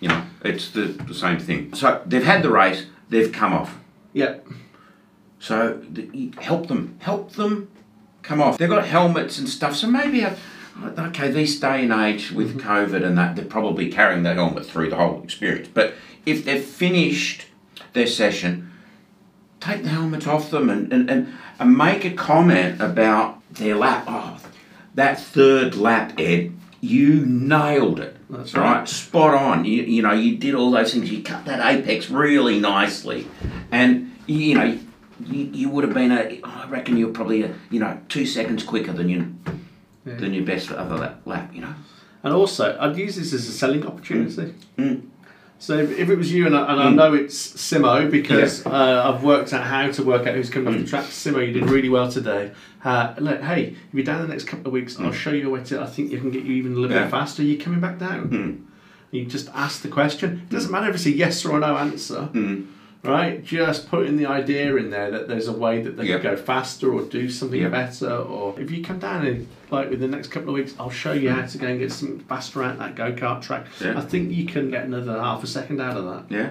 You 0.00 0.08
know, 0.08 0.24
it's 0.44 0.70
the, 0.70 0.82
the 0.82 1.14
same 1.14 1.38
thing. 1.38 1.72
So 1.74 2.02
they've 2.04 2.24
had 2.24 2.42
the 2.42 2.50
race, 2.50 2.86
they've 3.08 3.32
come 3.32 3.54
off. 3.54 3.78
Yeah. 4.12 4.36
So 5.38 5.80
the, 5.90 6.32
help 6.38 6.68
them, 6.68 6.98
help 7.00 7.32
them 7.32 7.70
come 8.22 8.42
off. 8.42 8.58
They've 8.58 8.68
got 8.68 8.86
helmets 8.86 9.38
and 9.38 9.48
stuff, 9.48 9.76
so 9.76 9.86
maybe, 9.86 10.20
a, 10.20 10.36
okay, 10.82 11.30
this 11.30 11.58
day 11.58 11.84
and 11.84 11.92
age 11.92 12.32
with 12.32 12.58
mm-hmm. 12.58 12.68
COVID 12.68 13.04
and 13.04 13.16
that, 13.16 13.36
they're 13.36 13.44
probably 13.44 13.90
carrying 13.90 14.22
the 14.22 14.34
helmet 14.34 14.66
through 14.66 14.90
the 14.90 14.96
whole 14.96 15.22
experience. 15.22 15.68
But 15.72 15.94
if 16.26 16.44
they've 16.44 16.62
finished 16.62 17.45
their 17.96 18.06
session, 18.06 18.70
take 19.58 19.82
the 19.82 19.88
helmet 19.88 20.28
off 20.28 20.50
them 20.50 20.70
and, 20.70 20.92
and, 20.92 21.10
and, 21.10 21.34
and 21.58 21.76
make 21.76 22.04
a 22.04 22.12
comment 22.12 22.80
about 22.80 23.42
their 23.52 23.74
lap. 23.74 24.04
Oh, 24.06 24.38
that 24.94 25.18
third 25.18 25.74
lap, 25.74 26.12
Ed, 26.18 26.52
you 26.80 27.26
nailed 27.26 27.98
it. 27.98 28.16
That's 28.30 28.54
right. 28.54 28.78
right. 28.78 28.88
Spot 28.88 29.34
on. 29.34 29.64
You, 29.64 29.82
you 29.82 30.02
know, 30.02 30.12
you 30.12 30.36
did 30.36 30.54
all 30.54 30.70
those 30.70 30.92
things. 30.92 31.10
You 31.10 31.22
cut 31.22 31.44
that 31.46 31.60
apex 31.66 32.10
really 32.10 32.60
nicely. 32.60 33.26
And, 33.72 34.16
you, 34.26 34.54
know, 34.54 34.78
you, 35.24 35.44
you 35.52 35.68
would 35.70 35.84
have 35.84 35.94
been 35.94 36.12
a, 36.12 36.40
I 36.44 36.68
reckon 36.68 36.96
you 36.96 37.06
were 37.08 37.12
probably, 37.12 37.42
a, 37.42 37.54
you 37.70 37.80
know, 37.80 37.98
two 38.08 38.26
seconds 38.26 38.62
quicker 38.62 38.92
than 38.92 39.08
you, 39.08 39.34
than 40.04 40.34
your 40.34 40.44
best 40.44 40.70
other 40.70 40.96
lap, 40.96 41.20
lap, 41.24 41.54
you 41.54 41.62
know. 41.62 41.74
And 42.22 42.34
also, 42.34 42.76
I'd 42.80 42.96
use 42.96 43.16
this 43.16 43.32
as 43.32 43.48
a 43.48 43.52
selling 43.52 43.86
opportunity. 43.86 44.54
Mm. 44.76 45.08
So 45.58 45.78
if, 45.78 45.98
if 45.98 46.10
it 46.10 46.16
was 46.16 46.30
you, 46.30 46.46
and 46.46 46.54
I, 46.54 46.72
and 46.72 46.80
I 46.80 46.86
mm. 46.86 46.94
know 46.94 47.14
it's 47.14 47.54
Simo 47.54 48.10
because 48.10 48.64
uh, 48.66 49.12
I've 49.12 49.24
worked 49.24 49.52
out 49.52 49.64
how 49.64 49.90
to 49.90 50.02
work 50.02 50.26
out 50.26 50.34
who's 50.34 50.50
coming 50.50 50.68
off 50.68 50.74
the 50.74 50.84
mm. 50.84 50.88
track. 50.88 51.06
Simo, 51.06 51.46
you 51.46 51.52
did 51.52 51.70
really 51.70 51.88
well 51.88 52.10
today. 52.10 52.52
Uh, 52.84 53.14
look, 53.18 53.40
hey, 53.40 53.74
if 53.88 53.94
you're 53.94 54.04
down 54.04 54.22
the 54.22 54.28
next 54.28 54.44
couple 54.44 54.66
of 54.66 54.72
weeks, 54.72 55.00
I'll 55.00 55.10
mm. 55.10 55.14
show 55.14 55.30
you 55.30 55.48
a 55.48 55.50
way 55.50 55.64
to. 55.64 55.80
I 55.80 55.86
think 55.86 56.12
you 56.12 56.18
can 56.18 56.30
get 56.30 56.44
you 56.44 56.54
even 56.54 56.72
a 56.72 56.76
little 56.76 56.94
Yeah. 56.94 57.04
bit 57.04 57.10
faster. 57.10 57.42
You're 57.42 57.60
coming 57.60 57.80
back 57.80 57.98
down. 57.98 58.66
You 59.10 59.24
just 59.24 59.48
ask 59.54 59.82
the 59.82 59.88
question. 59.88 60.42
It 60.44 60.50
doesn't 60.50 60.70
matter 60.70 60.88
if 60.88 60.96
it's 60.96 61.06
a 61.06 61.10
yes 61.10 61.44
or 61.44 61.56
a 61.56 61.60
no 61.60 61.76
answer. 61.76 62.28
Right? 63.02 63.44
Just 63.44 63.88
putting 63.88 64.16
the 64.16 64.26
idea 64.26 64.74
in 64.76 64.90
there 64.90 65.10
that 65.12 65.28
there's 65.28 65.46
a 65.48 65.52
way 65.52 65.80
that 65.82 65.96
they 65.96 66.06
Yep. 66.06 66.22
can 66.22 66.30
go 66.32 66.36
faster 66.36 66.92
or 66.92 67.02
do 67.02 67.28
something 67.28 67.60
Yep. 67.60 67.70
better. 67.70 68.10
Or 68.10 68.58
if 68.58 68.70
you 68.70 68.82
come 68.82 68.98
down 68.98 69.26
and 69.26 69.46
like 69.70 69.90
within 69.90 70.10
the 70.10 70.16
next 70.16 70.28
couple 70.28 70.48
of 70.50 70.54
weeks, 70.56 70.74
I'll 70.78 70.90
show 70.90 71.12
you 71.12 71.30
how 71.30 71.46
to 71.46 71.58
go 71.58 71.66
and 71.66 71.78
get 71.78 71.92
something 71.92 72.18
faster 72.20 72.62
out 72.62 72.78
that 72.78 72.94
go 72.96 73.12
kart 73.12 73.42
track. 73.42 73.66
Yeah. 73.80 73.96
I 73.98 74.00
think 74.00 74.32
you 74.32 74.46
can 74.46 74.70
get 74.70 74.84
another 74.84 75.12
half 75.20 75.42
a 75.44 75.46
second 75.46 75.80
out 75.80 75.96
of 75.96 76.04
that, 76.04 76.24
Yeah. 76.28 76.50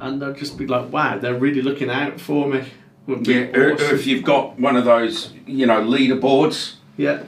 and 0.00 0.20
they'll 0.20 0.34
just 0.34 0.58
be 0.58 0.66
like, 0.66 0.92
"Wow, 0.92 1.18
they're 1.18 1.34
really 1.38 1.62
looking 1.62 1.90
out 1.90 2.20
for 2.20 2.48
me." 2.48 2.62
Yeah. 3.08 3.46
or- 3.56 3.72
or 3.72 3.94
if 3.94 4.06
you've 4.06 4.22
got 4.22 4.60
one 4.60 4.76
of 4.76 4.84
those, 4.84 5.32
you 5.46 5.66
know, 5.66 5.80
leaderboards. 5.82 6.74
yeah. 6.96 7.18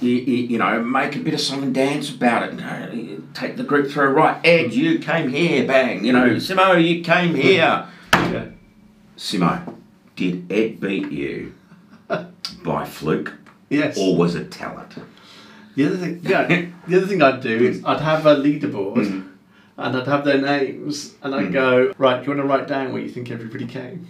you, 0.00 0.10
you, 0.10 0.34
you 0.48 0.58
know, 0.58 0.82
make 0.82 1.16
a 1.16 1.18
bit 1.20 1.32
of 1.32 1.40
song 1.40 1.62
and 1.62 1.72
dance 1.72 2.10
about 2.10 2.42
it. 2.52 3.13
Take 3.34 3.56
the 3.56 3.64
group 3.64 3.90
through. 3.90 4.10
Right, 4.10 4.40
Ed, 4.46 4.72
you 4.72 4.98
came 5.00 5.28
here, 5.28 5.66
bang. 5.66 6.04
You 6.04 6.12
know, 6.12 6.28
Simo, 6.36 6.80
you 6.82 7.02
came 7.02 7.34
here. 7.34 7.86
Yeah. 8.12 8.46
Simo, 9.16 9.76
did 10.16 10.50
Ed 10.52 10.80
beat 10.80 11.10
you 11.10 11.54
by 12.64 12.84
fluke 12.84 13.32
Yes. 13.70 13.98
or 13.98 14.16
was 14.16 14.34
it 14.36 14.50
talent? 14.52 14.94
The 15.74 15.86
other 15.86 15.96
thing, 15.96 16.20
yeah, 16.22 16.46
the 16.86 16.96
other 16.96 17.06
thing 17.06 17.22
I'd 17.22 17.40
do 17.40 17.56
is 17.56 17.82
I'd 17.84 18.00
have 18.00 18.24
a 18.26 18.36
leaderboard, 18.36 18.96
Mm. 18.96 19.28
and 19.78 19.96
I'd 19.96 20.06
have 20.06 20.24
their 20.24 20.40
names, 20.40 21.14
and 21.22 21.34
I'd 21.34 21.52
go 21.52 21.92
right. 21.98 22.22
Do 22.24 22.30
you 22.30 22.36
want 22.36 22.48
to 22.48 22.54
write 22.56 22.68
down 22.68 22.92
where 22.92 23.02
you 23.02 23.08
think 23.08 23.30
everybody 23.32 23.66
came? 23.66 24.06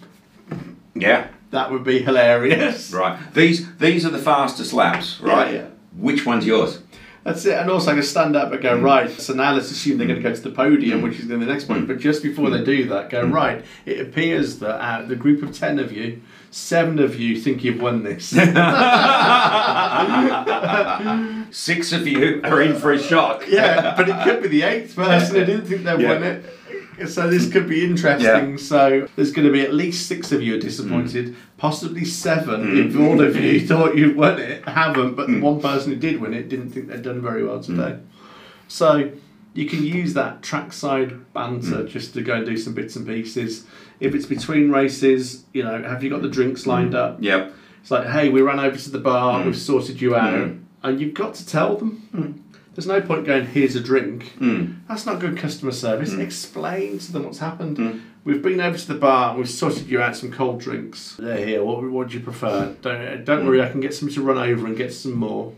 Yeah, 0.95 1.29
That 1.51 1.71
would 1.73 1.83
be 1.85 2.01
hilarious. 2.01 2.93
right. 2.93 3.19
These 3.33 3.75
these 3.77 4.05
are 4.05 4.11
the 4.11 4.19
fastest 4.19 4.75
laps, 4.75 5.21
right? 5.23 5.55
Yeah, 5.55 5.61
yeah. 5.61 5.67
Which 5.97 6.27
one's 6.27 6.47
yours? 6.47 6.81
That's 7.25 7.45
it. 7.47 7.59
And 7.59 7.71
also, 7.71 7.91
I 7.91 7.95
can 7.95 8.03
stand 8.03 8.37
up 8.37 8.53
and 8.53 8.63
go 8.63 8.79
mm. 8.79 8.83
right. 8.83 9.11
So 9.11 9.33
now 9.33 9.55
let's 9.55 9.71
assume 9.71 9.97
they're 9.97 10.07
going 10.07 10.23
to 10.23 10.29
mm. 10.29 10.31
go 10.31 10.37
to 10.37 10.43
the 10.43 10.51
podium, 10.51 11.01
mm. 11.01 11.05
which 11.05 11.19
is 11.19 11.31
in 11.31 11.41
the 11.41 11.47
next 11.47 11.65
point. 11.65 11.89
But 11.89 11.99
just 11.99 12.23
before 12.23 12.51
they 12.51 12.63
do 12.63 12.87
that, 12.89 13.09
go 13.09 13.25
right. 13.25 13.65
It 13.87 14.01
appears 14.01 14.59
that 14.59 14.83
out 14.83 15.09
the 15.09 15.17
group 15.17 15.43
of 15.43 15.57
ten 15.57 15.79
of 15.79 15.91
you, 15.91 16.21
seven 16.51 16.99
of 16.99 17.19
you 17.19 17.41
think 17.41 17.65
you've 17.65 17.81
won 17.81 18.03
this. 18.03 18.29
Six 21.51 21.93
of 21.93 22.07
you 22.07 22.43
are 22.45 22.61
in 22.61 22.77
for 22.77 22.93
a 22.93 22.99
shock. 22.99 23.45
yeah, 23.49 23.95
but 23.97 24.09
it 24.09 24.23
could 24.23 24.43
be 24.43 24.49
the 24.49 24.63
eighth 24.63 24.95
person 24.95 25.37
who 25.37 25.45
didn't 25.47 25.67
think 25.67 25.85
they'd 25.85 26.01
Yeah. 26.01 26.13
won 26.13 26.23
it. 26.23 26.45
So 27.09 27.29
this 27.29 27.51
could 27.51 27.69
be 27.69 27.85
interesting. 27.85 28.59
So 28.59 29.09
there's 29.17 29.33
going 29.33 29.47
to 29.47 29.53
be 29.53 29.63
at 29.63 29.75
least 29.75 30.07
six 30.07 30.33
of 30.33 30.43
you 30.43 30.57
are 30.57 30.61
disappointed, 30.61 31.29
mm. 31.29 31.37
possibly 31.57 32.05
seven 32.05 32.65
mm. 32.65 32.87
if 32.87 32.97
all 32.99 33.21
of 33.21 33.37
you 33.37 33.67
thought 33.67 33.97
you'd 33.97 34.17
won 34.17 34.39
it, 34.39 34.67
haven't, 34.67 35.15
but 35.15 35.27
the 35.27 35.35
mm. 35.35 35.41
one 35.41 35.61
person 35.61 35.93
who 35.93 35.99
did 35.99 36.21
win 36.21 36.35
it 36.35 36.49
didn't 36.49 36.71
think 36.71 36.89
they'd 36.89 37.03
done 37.03 37.21
very 37.21 37.45
well 37.45 37.61
today. 37.61 37.99
So 38.69 39.13
you 39.55 39.69
can 39.69 39.85
use 39.85 40.15
that 40.15 40.43
trackside 40.43 41.33
banter 41.33 41.87
just 41.87 42.15
to 42.15 42.23
go 42.23 42.35
and 42.35 42.47
do 42.47 42.57
some 42.57 42.75
bits 42.75 42.97
and 42.97 43.07
pieces. 43.07 43.67
If 44.01 44.15
it's 44.15 44.27
between 44.27 44.71
races, 44.71 45.45
you 45.53 45.63
know, 45.63 45.83
have 45.83 46.03
you 46.03 46.11
got 46.11 46.23
the 46.23 46.29
drinks 46.29 46.67
lined 46.67 46.95
up? 46.95 47.19
Yep. 47.21 47.55
It's 47.81 47.91
like, 47.91 48.07
hey, 48.09 48.31
we 48.31 48.41
ran 48.41 48.59
over 48.59 48.77
to 48.77 48.91
the 48.91 48.99
bar, 48.99 49.41
Mm. 49.41 49.47
we've 49.47 49.57
sorted 49.59 50.01
you 50.01 50.17
out, 50.17 50.53
and 50.83 51.01
you've 51.01 51.15
got 51.15 51.35
to 51.35 51.47
tell 51.47 51.77
them. 51.77 52.44
There's 52.75 52.87
no 52.87 53.01
point 53.01 53.25
going, 53.25 53.47
here's 53.47 53.77
a 53.77 53.81
drink. 53.81 54.35
Mm. 54.39 54.81
That's 54.89 55.07
not 55.07 55.21
good 55.21 55.37
customer 55.37 55.71
service. 55.71 56.13
Hmm. 56.13 56.21
Explain 56.21 56.99
to 56.99 57.13
them 57.13 57.25
what's 57.25 57.39
happened. 57.39 57.77
Mm. 57.77 58.03
We've 58.25 58.43
been 58.43 58.61
over 58.61 58.77
to 58.77 58.89
the 58.89 58.99
bar 58.99 59.31
and 59.31 59.39
we've 59.39 59.49
sorted 59.49 59.87
you 59.87 60.01
out 60.01 60.17
some 60.17 60.33
cold 60.33 60.61
drinks. 60.61 61.15
They're 61.17 61.45
here. 61.45 61.65
What, 61.65 61.83
what 61.85 62.09
do 62.09 62.15
you 62.15 62.21
prefer? 62.21 62.75
Don't, 62.83 63.25
don't 63.25 63.43
hmm. 63.43 63.47
worry, 63.47 63.63
I 63.63 63.69
can 63.69 63.81
get 63.81 63.95
somebody 63.95 64.17
to 64.17 64.23
run 64.23 64.39
over 64.39 64.67
and 64.67 64.77
get 64.77 64.93
some 64.93 65.13
more. 65.13 65.53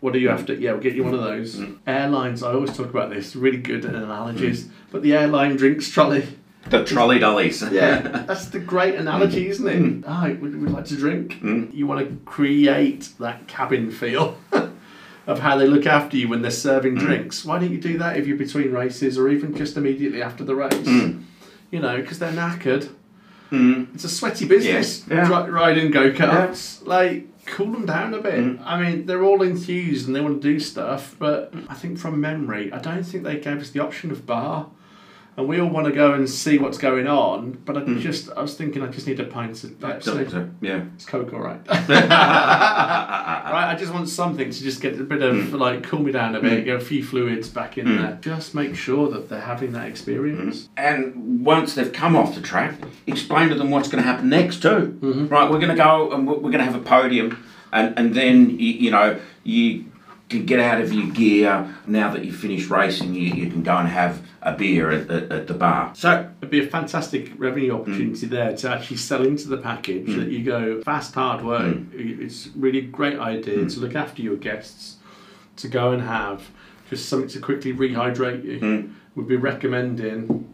What 0.00 0.14
are 0.14 0.18
you 0.18 0.30
after? 0.30 0.54
Yeah, 0.54 0.72
we'll 0.72 0.82
get 0.82 0.94
you 0.94 1.04
one 1.04 1.14
of 1.14 1.22
those. 1.22 1.56
Hmm. 1.56 1.74
Airlines, 1.86 2.42
I 2.42 2.52
always 2.52 2.76
talk 2.76 2.90
about 2.90 3.10
this, 3.10 3.36
really 3.36 3.58
good 3.58 3.84
at 3.84 3.94
analogies, 3.94 4.68
but 4.90 5.02
the 5.02 5.14
airline 5.14 5.56
drinks 5.56 5.90
trolley. 5.90 6.26
The 6.68 6.84
trolley 6.84 7.18
dollies. 7.18 7.62
Yeah, 7.70 8.00
that's 8.26 8.46
the 8.46 8.58
great 8.58 8.96
analogy, 8.96 9.48
isn't 9.48 9.68
it? 9.68 10.04
Oh, 10.06 10.34
would 10.40 10.60
we 10.60 10.68
like 10.68 10.86
to 10.86 10.96
drink? 10.96 11.38
You 11.42 11.86
want 11.86 12.08
to 12.08 12.16
create 12.24 13.10
that 13.20 13.46
cabin 13.46 13.90
feel 13.90 14.36
of 15.26 15.40
how 15.40 15.56
they 15.56 15.66
look 15.66 15.86
after 15.86 16.16
you 16.16 16.28
when 16.28 16.42
they're 16.42 16.50
serving 16.50 16.96
mm. 16.96 17.00
drinks. 17.00 17.44
Why 17.44 17.58
don't 17.58 17.70
you 17.70 17.80
do 17.80 17.98
that 17.98 18.16
if 18.16 18.26
you're 18.26 18.36
between 18.36 18.70
races 18.72 19.18
or 19.18 19.28
even 19.28 19.54
just 19.56 19.76
immediately 19.76 20.22
after 20.22 20.44
the 20.44 20.54
race? 20.54 20.74
Mm. 20.74 21.24
You 21.70 21.80
know, 21.80 21.96
because 21.96 22.18
they're 22.18 22.32
knackered. 22.32 22.90
Mm. 23.50 23.94
It's 23.94 24.04
a 24.04 24.08
sweaty 24.08 24.46
business 24.46 25.04
Yeah. 25.08 25.28
ri- 25.28 25.50
riding 25.50 25.90
go 25.90 26.10
karts. 26.10 26.86
Like, 26.86 27.26
cool 27.46 27.72
them 27.72 27.86
down 27.86 28.14
a 28.14 28.20
bit. 28.20 28.34
Mm. 28.34 28.62
I 28.64 28.80
mean, 28.80 29.06
they're 29.06 29.24
all 29.24 29.42
enthused 29.42 30.06
and 30.06 30.14
they 30.14 30.20
want 30.20 30.40
to 30.42 30.48
do 30.48 30.60
stuff, 30.60 31.16
but 31.18 31.52
I 31.68 31.74
think 31.74 31.98
from 31.98 32.20
memory, 32.20 32.72
I 32.72 32.78
don't 32.78 33.04
think 33.04 33.24
they 33.24 33.38
gave 33.38 33.60
us 33.60 33.70
the 33.70 33.80
option 33.80 34.10
of 34.10 34.26
bar. 34.26 34.68
And 35.36 35.46
we 35.46 35.60
all 35.60 35.68
want 35.68 35.86
to 35.86 35.92
go 35.92 36.14
and 36.14 36.28
see 36.28 36.56
what's 36.56 36.78
going 36.78 37.06
on, 37.06 37.52
but 37.64 37.76
I 37.76 37.80
hmm. 37.80 37.98
just, 37.98 38.30
I 38.30 38.40
was 38.40 38.54
thinking 38.54 38.82
I 38.82 38.86
just 38.86 39.06
need 39.06 39.20
a 39.20 39.24
pint 39.24 39.62
of 39.64 39.70
Pepsi. 39.72 40.30
So, 40.30 40.48
yeah. 40.62 40.84
It's 40.94 41.04
Coke, 41.04 41.34
all 41.34 41.40
right. 41.40 41.60
right, 41.68 43.70
I 43.70 43.76
just 43.78 43.92
want 43.92 44.08
something 44.08 44.50
to 44.50 44.62
just 44.62 44.80
get 44.80 44.98
a 44.98 45.04
bit 45.04 45.22
of, 45.22 45.50
hmm. 45.50 45.56
like, 45.56 45.82
cool 45.82 46.00
me 46.00 46.12
down 46.12 46.34
a 46.36 46.40
bit, 46.40 46.60
hmm. 46.60 46.64
get 46.64 46.76
a 46.76 46.80
few 46.80 47.04
fluids 47.04 47.50
back 47.50 47.76
in 47.76 47.96
there. 47.96 48.18
Just 48.22 48.54
make 48.54 48.74
sure 48.74 49.10
that 49.10 49.28
they're 49.28 49.40
having 49.40 49.72
that 49.72 49.88
experience. 49.88 50.68
And 50.76 51.44
once 51.44 51.74
they've 51.74 51.92
come 51.92 52.16
off 52.16 52.34
the 52.34 52.40
track, 52.40 52.76
explain 53.06 53.50
to 53.50 53.54
them 53.54 53.70
what's 53.70 53.88
going 53.88 54.02
to 54.02 54.08
happen 54.08 54.28
next 54.28 54.62
too. 54.62 54.98
Mm-hmm. 55.00 55.28
Right, 55.28 55.50
we're 55.50 55.58
going 55.58 55.68
to 55.68 55.76
go 55.76 56.12
and 56.12 56.26
we're 56.26 56.34
we're 56.34 56.50
going 56.50 56.58
to 56.58 56.64
have 56.64 56.74
a 56.74 56.80
podium, 56.80 57.44
and 57.72 57.98
and 57.98 58.14
then 58.14 58.50
you, 58.50 58.72
you 58.72 58.90
know 58.90 59.18
you 59.44 59.80
can 59.80 59.92
get 60.28 60.58
out 60.58 60.80
of 60.80 60.92
your 60.92 61.06
gear 61.12 61.72
now 61.86 62.12
that 62.12 62.24
you've 62.24 62.36
finished 62.36 62.68
racing. 62.68 63.14
You, 63.14 63.32
you 63.32 63.50
can 63.50 63.62
go 63.62 63.76
and 63.76 63.88
have 63.88 64.22
a 64.42 64.52
beer 64.52 64.90
at, 64.90 65.10
at, 65.10 65.32
at 65.32 65.46
the 65.46 65.54
bar. 65.54 65.92
So 65.94 66.28
It'd 66.40 66.50
be 66.50 66.64
a 66.64 66.66
fantastic 66.66 67.32
revenue 67.38 67.74
opportunity 67.74 68.26
there 68.26 68.56
to 68.56 68.70
actually 68.70 68.98
sell 68.98 69.24
into 69.24 69.48
the 69.48 69.56
package 69.56 70.06
mm. 70.06 70.16
that 70.16 70.28
you 70.28 70.44
go 70.44 70.82
fast, 70.82 71.14
hard 71.14 71.44
work. 71.44 71.76
Mm. 71.76 72.20
It's 72.20 72.48
really 72.56 72.78
a 72.80 72.82
great 72.82 73.18
idea 73.18 73.58
mm. 73.58 73.74
to 73.74 73.80
look 73.80 73.94
after 73.94 74.22
your 74.22 74.36
guests, 74.36 74.96
to 75.56 75.68
go 75.68 75.92
and 75.92 76.02
have 76.02 76.50
just 76.90 77.08
something 77.08 77.28
to 77.30 77.40
quickly 77.40 77.72
rehydrate 77.72 78.44
you. 78.44 78.90
We'd 79.14 79.28
be 79.28 79.36
recommending, 79.36 80.46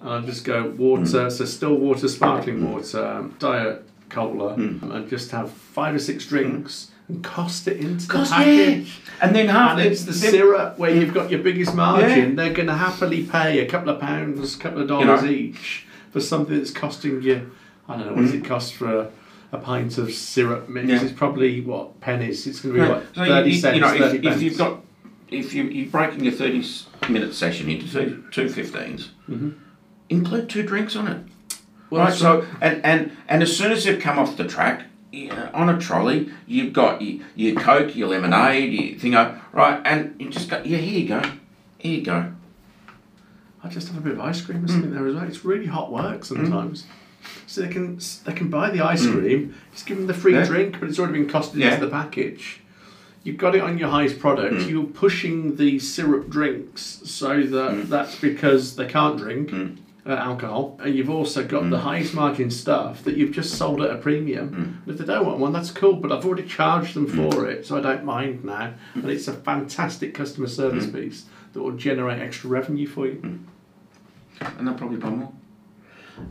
and 0.00 0.10
I'd 0.10 0.24
just 0.24 0.44
go 0.44 0.70
water, 0.70 1.30
so 1.30 1.44
still 1.44 1.74
water, 1.74 2.08
sparkling 2.08 2.72
water, 2.72 3.28
diet 3.38 3.88
cola, 4.08 4.54
and 4.54 5.08
just 5.10 5.30
have 5.32 5.50
five 5.50 5.94
or 5.94 5.98
six 5.98 6.26
drinks 6.26 6.90
and 7.08 7.22
cost 7.22 7.68
it 7.68 7.76
into 7.78 8.06
Cost- 8.08 8.30
the 8.30 8.36
package. 8.36 9.00
and 9.20 9.34
then 9.34 9.48
half 9.48 9.78
And 9.78 9.86
it's 9.86 10.04
the 10.04 10.12
then- 10.12 10.30
syrup 10.32 10.78
where 10.78 10.90
you've 10.90 11.14
got 11.14 11.30
your 11.30 11.40
biggest 11.40 11.74
margin. 11.74 12.30
Yeah. 12.30 12.34
They're 12.34 12.54
going 12.54 12.68
to 12.68 12.74
happily 12.74 13.24
pay 13.24 13.60
a 13.60 13.66
couple 13.66 13.90
of 13.90 14.00
pounds, 14.00 14.56
a 14.56 14.58
couple 14.58 14.82
of 14.82 14.88
dollars 14.88 15.22
know. 15.22 15.28
each 15.30 15.86
for 16.10 16.20
something 16.20 16.56
that's 16.56 16.70
costing 16.70 17.22
you. 17.22 17.50
I 17.88 17.96
don't 17.96 18.06
know 18.06 18.12
what 18.14 18.22
does 18.22 18.32
mm. 18.32 18.42
it 18.42 18.44
cost 18.44 18.74
for 18.74 18.92
a, 18.92 19.10
a 19.52 19.58
pint 19.58 19.98
of 19.98 20.12
syrup 20.12 20.68
mix? 20.68 20.88
Yeah. 20.88 21.02
It's 21.02 21.12
probably 21.12 21.60
what 21.60 22.00
pennies. 22.00 22.46
It's 22.46 22.60
going 22.60 22.74
to 22.74 22.80
be 22.80 22.86
Yeah. 22.86 22.94
what 22.94 23.14
So 23.14 23.22
you- 23.22 23.28
thirty 23.28 23.50
you, 23.50 23.60
cents. 23.60 23.74
you 23.76 23.80
know, 23.80 23.98
30 23.98 24.18
if, 24.26 24.34
if 24.34 24.42
you've 24.42 24.58
got, 24.58 24.80
if 25.28 25.54
you, 25.54 25.64
you're 25.64 25.90
breaking 25.90 26.24
your 26.24 26.32
30 26.32 26.60
s- 26.60 26.86
minute 27.08 27.34
session 27.34 27.68
into 27.70 27.88
two, 27.90 27.98
mm-hmm. 27.98 28.30
two 28.30 28.46
15s, 28.46 29.08
mm-hmm. 29.28 29.50
include 30.08 30.48
two 30.50 30.64
drinks 30.64 30.96
on 30.96 31.06
it. 31.08 31.22
Well, 31.88 32.06
right, 32.06 32.12
so, 32.12 32.44
and, 32.60 32.84
and, 32.84 33.16
and 33.28 33.42
as 33.44 33.56
soon 33.56 33.70
as 33.70 33.84
they've 33.84 34.00
come 34.00 34.18
off 34.18 34.36
the 34.36 34.44
track, 34.44 34.80
yeah, 34.80 34.86
on 35.54 35.68
a 35.68 35.78
trolley, 35.78 36.30
you've 36.46 36.72
got 36.72 37.00
your, 37.00 37.24
your 37.34 37.60
Coke, 37.60 37.94
your 37.96 38.08
lemonade, 38.08 38.72
your 38.72 38.98
thingo, 38.98 39.36
uh, 39.36 39.40
right, 39.52 39.80
and 39.84 40.14
you 40.20 40.30
just 40.30 40.48
go, 40.48 40.62
yeah, 40.64 40.78
here 40.78 41.00
you 41.00 41.08
go, 41.08 41.22
here 41.78 41.98
you 41.98 42.04
go. 42.04 42.32
I 43.62 43.68
just 43.68 43.88
have 43.88 43.96
a 43.96 44.00
bit 44.00 44.12
of 44.12 44.20
ice 44.20 44.40
cream 44.40 44.64
or 44.64 44.68
something 44.68 44.90
mm. 44.90 44.94
there 44.94 45.06
as 45.06 45.14
well. 45.14 45.24
It's 45.24 45.44
really 45.44 45.66
hot 45.66 45.90
work 45.90 46.20
mm. 46.20 46.24
sometimes. 46.24 46.84
So 47.46 47.62
they 47.62 47.68
can 47.68 47.98
they 48.24 48.32
can 48.32 48.48
buy 48.48 48.70
the 48.70 48.80
ice 48.82 49.04
mm. 49.04 49.12
cream, 49.12 49.54
just 49.72 49.86
give 49.86 49.96
them 49.96 50.06
the 50.06 50.14
free 50.14 50.34
Yeah. 50.34 50.44
drink, 50.44 50.78
but 50.78 50.88
it's 50.88 50.98
already 50.98 51.20
been 51.20 51.28
costed 51.28 51.56
Yeah. 51.56 51.74
into 51.74 51.86
the 51.86 51.90
package. 51.90 52.60
You've 53.24 53.38
got 53.38 53.56
it 53.56 53.60
on 53.62 53.76
your 53.76 53.88
highest 53.88 54.20
product. 54.20 54.68
You're 54.68 54.84
pushing 54.84 55.56
the 55.56 55.80
syrup 55.80 56.28
drinks 56.28 57.00
so 57.04 57.42
that 57.42 57.90
that's 57.90 58.14
because 58.20 58.76
they 58.76 58.86
can't 58.86 59.18
drink 59.18 59.50
uh, 60.06 60.12
alcohol, 60.12 60.78
and 60.82 60.94
you've 60.94 61.10
also 61.10 61.44
got 61.44 61.68
the 61.68 61.76
mm. 61.76 61.80
highest 61.80 62.14
margin 62.14 62.50
stuff 62.50 63.02
that 63.04 63.16
you've 63.16 63.32
just 63.32 63.54
sold 63.56 63.82
at 63.82 63.90
a 63.90 63.96
premium. 63.96 64.50
Mm. 64.50 64.54
And 64.56 64.82
if 64.86 64.98
they 64.98 65.04
don't 65.04 65.26
want 65.26 65.38
one, 65.38 65.52
that's 65.52 65.70
cool, 65.70 65.94
but 65.94 66.12
I've 66.12 66.24
already 66.24 66.46
charged 66.46 66.94
them 66.94 67.06
mm. 67.06 67.32
for 67.32 67.48
it, 67.48 67.66
so 67.66 67.76
I 67.76 67.80
don't 67.80 68.04
mind 68.04 68.44
now. 68.44 68.74
And 68.94 69.10
it's 69.10 69.28
a 69.28 69.32
fantastic 69.32 70.14
customer 70.14 70.46
service 70.46 70.86
piece 70.86 71.26
that 71.52 71.62
will 71.62 71.72
generate 71.72 72.20
extra 72.20 72.50
revenue 72.50 72.86
for 72.86 73.06
you. 73.06 73.40
And 74.40 74.66
they'll 74.66 74.74
probably 74.74 74.98
buy 74.98 75.10
more. 75.10 75.32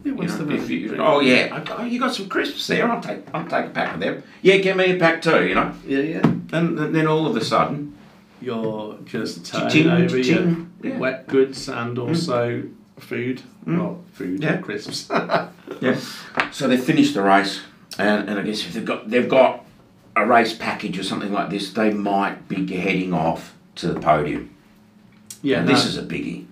You 0.04 0.16
know, 0.16 0.26
the 0.26 0.74
you, 0.74 0.96
oh 0.98 1.20
yeah, 1.20 1.64
oh, 1.78 1.84
you 1.84 2.00
got 2.00 2.16
some 2.16 2.28
crisps 2.28 2.66
there. 2.66 2.90
I'll 2.92 3.02
take, 3.02 3.22
I'll 3.36 3.48
take 3.48 3.68
a 3.68 3.70
pack 3.70 3.94
of 3.94 4.00
them. 4.00 4.24
Yeah, 4.42 4.58
get 4.58 4.76
me 4.78 4.96
a 4.96 4.98
pack 4.98 5.22
too. 5.22 5.46
You 5.48 5.54
know, 5.54 5.74
yeah, 5.86 6.00
yeah. 6.00 6.22
and, 6.24 6.80
and 6.80 6.96
then 6.96 7.06
all 7.08 7.28
of 7.28 7.36
a 7.36 7.46
sudden, 7.46 7.96
You're 8.42 8.98
just 9.06 9.46
turning 9.46 9.90
over 9.90 10.18
your. 10.18 10.66
Yeah. 10.84 10.98
wet 11.00 11.28
goods 11.28 11.68
and 11.68 11.98
also 11.98 12.64
food. 12.98 13.42
Well, 13.66 14.04
food, 14.14 14.44
Yeah. 14.44 14.58
crisps. 14.58 15.10
Yeah. 15.82 15.98
So 16.52 16.68
they 16.68 16.78
finished 16.78 17.16
the 17.16 17.22
race, 17.22 17.60
and, 17.98 18.30
and 18.30 18.40
I 18.40 18.44
guess 18.44 18.60
if 18.66 18.74
they've 18.74 18.86
got 18.86 19.10
they've 19.10 19.28
got 19.28 19.66
a 20.16 20.26
race 20.26 20.54
package 20.54 20.98
or 20.98 21.04
something 21.04 21.34
like 21.34 21.50
this, 21.50 21.74
they 21.74 21.92
might 21.92 22.48
be 22.48 22.66
heading 22.78 23.14
off 23.14 23.56
to 23.76 23.88
the 23.90 24.00
podium. 24.00 24.56
yeah, 25.42 25.60
And 25.60 25.68
this 25.68 25.86
is 25.86 25.98
a 25.98 26.02
biggie. 26.04 26.46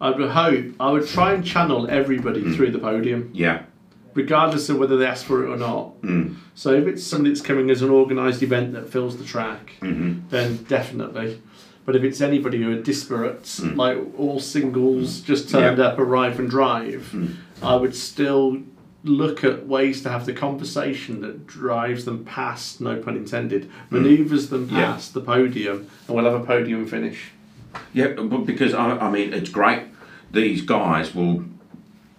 I 0.00 0.10
would 0.10 0.30
hope 0.30 0.64
I 0.80 0.90
would 0.90 1.06
try 1.06 1.32
and 1.32 1.44
channel 1.44 1.86
everybody 1.88 2.42
Mm. 2.42 2.56
through 2.56 2.72
the 2.72 2.78
podium, 2.80 3.30
Yeah. 3.32 3.62
regardless 4.14 4.68
of 4.68 4.78
whether 4.78 4.96
they 4.96 5.06
ask 5.06 5.24
for 5.24 5.44
it 5.44 5.48
or 5.48 5.56
not. 5.56 6.00
Mm. 6.02 6.34
So 6.54 6.72
if 6.74 6.86
it's 6.88 7.04
something 7.04 7.28
that's 7.32 7.40
coming 7.42 7.70
as 7.70 7.82
an 7.82 7.90
organised 7.90 8.42
event 8.42 8.72
that 8.72 8.88
fills 8.88 9.16
the 9.18 9.24
track, 9.24 9.74
hmm 9.80 10.14
then 10.30 10.64
definitely. 10.68 11.40
But 11.86 11.94
if 11.96 12.02
it's 12.02 12.20
anybody 12.20 12.60
who 12.62 12.72
are 12.72 12.82
disparate, 12.82 13.44
Mm. 13.44 13.76
like 13.76 13.98
all 14.18 14.40
singles 14.40 15.20
just 15.20 15.48
turned 15.48 15.78
up, 15.80 15.98
arrive 15.98 16.38
and 16.40 16.50
drive, 16.50 17.10
Mm. 17.14 17.34
I 17.62 17.76
would 17.76 17.94
still 17.94 18.58
look 19.04 19.44
at 19.44 19.68
ways 19.68 20.02
to 20.02 20.08
have 20.10 20.26
the 20.26 20.32
conversation 20.32 21.20
that 21.20 21.46
drives 21.46 22.04
them 22.04 22.24
past, 22.24 22.80
no 22.80 22.96
pun 22.96 23.16
intended, 23.16 23.70
manoeuvres 23.88 24.48
them 24.48 24.66
Mm. 24.66 24.72
Yeah. 24.72 24.84
past 24.86 25.14
the 25.14 25.20
podium, 25.20 25.86
and 26.08 26.16
we'll 26.16 26.24
have 26.24 26.34
a 26.34 26.44
podium 26.44 26.86
finish. 26.86 27.30
Yeah, 27.94 28.08
but 28.18 28.38
because 28.46 28.74
I, 28.74 28.98
I 28.98 29.08
mean, 29.10 29.32
it's 29.32 29.50
great. 29.50 29.82
These 30.32 30.62
guys 30.62 31.14
will 31.14 31.44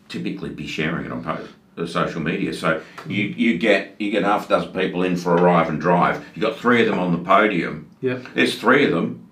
typically 0.08 0.50
be 0.50 0.66
sharing 0.66 1.06
it 1.06 1.12
on 1.12 1.24
post, 1.26 1.50
uh, 1.78 1.86
social 1.86 2.22
media. 2.22 2.54
So 2.54 2.80
you, 3.08 3.24
you 3.36 3.58
get 3.58 3.96
you 4.00 4.10
get 4.12 4.24
half 4.24 4.46
a 4.46 4.50
dozen 4.50 4.72
people 4.72 5.04
in 5.04 5.18
for 5.18 5.36
a 5.36 5.42
arrive 5.42 5.68
and 5.68 5.82
drive. 5.82 6.24
You 6.36 6.42
got 6.42 6.58
three 6.58 6.80
of 6.82 6.88
them 6.88 7.00
on 7.00 7.12
the 7.12 7.18
podium. 7.18 7.88
Yeah, 8.00 8.20
There's 8.34 8.56
three 8.58 8.86
of 8.86 8.92
them 8.92 9.27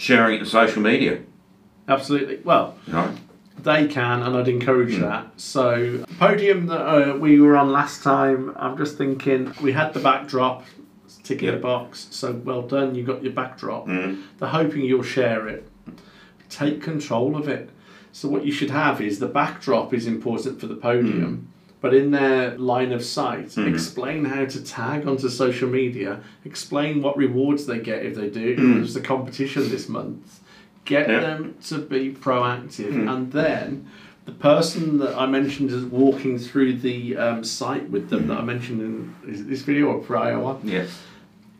sharing 0.00 0.36
it 0.36 0.40
on 0.40 0.46
social 0.46 0.80
media. 0.82 1.18
absolutely. 1.88 2.38
Well, 2.44 2.74
You 2.86 2.92
know. 2.94 3.14
They 3.62 3.86
can, 3.88 4.22
and 4.22 4.34
I'd 4.34 4.48
encourage 4.48 4.94
Mm. 4.94 5.00
that. 5.00 5.26
So, 5.36 5.98
the 5.98 6.14
podium 6.18 6.66
that 6.68 6.80
uh, 6.80 7.16
we 7.18 7.38
were 7.40 7.56
on 7.58 7.70
last 7.72 8.02
time, 8.02 8.52
I'm 8.56 8.78
just 8.78 8.96
thinking 8.96 9.52
we 9.60 9.72
had 9.72 9.92
the 9.92 10.00
backdrop, 10.00 10.64
tick 11.22 11.40
in 11.42 11.46
Yeah. 11.46 11.50
the 11.56 11.60
box. 11.60 12.06
So, 12.10 12.32
well 12.32 12.62
done, 12.62 12.94
you 12.94 13.02
got 13.02 13.22
your 13.22 13.34
backdrop. 13.34 13.86
Mm. 13.86 14.22
They're 14.38 14.48
hoping 14.48 14.82
you'll 14.86 15.02
share 15.02 15.46
it. 15.46 15.68
Take 16.48 16.80
control 16.80 17.36
of 17.36 17.48
it. 17.48 17.68
So, 18.12 18.28
what 18.30 18.46
you 18.46 18.52
should 18.52 18.70
have 18.70 19.02
is 19.02 19.18
the 19.18 19.26
backdrop 19.28 19.92
is 19.92 20.06
important 20.06 20.58
for 20.60 20.66
the 20.66 20.76
podium. 20.76 21.48
But 21.80 21.94
in 21.94 22.10
their 22.10 22.56
line 22.58 22.92
of 22.92 23.02
sight, 23.02 23.48
Mm. 23.56 23.66
explain 23.72 24.24
how 24.26 24.44
to 24.44 24.62
tag 24.64 25.06
onto 25.06 25.28
social 25.28 25.68
media, 25.68 26.20
explain 26.44 27.00
what 27.02 27.16
rewards 27.16 27.64
they 27.66 27.78
get 27.78 28.04
if 28.04 28.14
they 28.16 28.28
do. 28.28 28.56
Mm. 28.56 28.74
There's 28.76 28.96
a 28.96 29.00
competition 29.00 29.68
this 29.70 29.88
month 29.88 30.40
get 30.84 31.08
Yeah. 31.08 31.20
them 31.20 31.54
to 31.68 31.78
be 31.78 32.10
proactive 32.10 32.92
Mm. 32.92 33.10
and 33.14 33.32
then 33.32 33.84
the 34.26 34.32
person 34.32 34.98
that 34.98 35.14
I 35.16 35.26
mentioned 35.26 35.70
is 35.70 35.84
walking 35.84 36.38
through 36.38 36.74
the 36.78 37.16
um, 37.16 37.44
site 37.44 37.88
with 37.90 38.10
them 38.10 38.26
that 38.28 38.38
I 38.38 38.44
mentioned 38.44 38.80
in 38.80 39.14
is 39.32 39.46
this 39.46 39.62
video 39.62 39.86
or 39.86 39.98
prior 40.00 40.38
one 40.40 40.56
Yeah. 40.64 40.84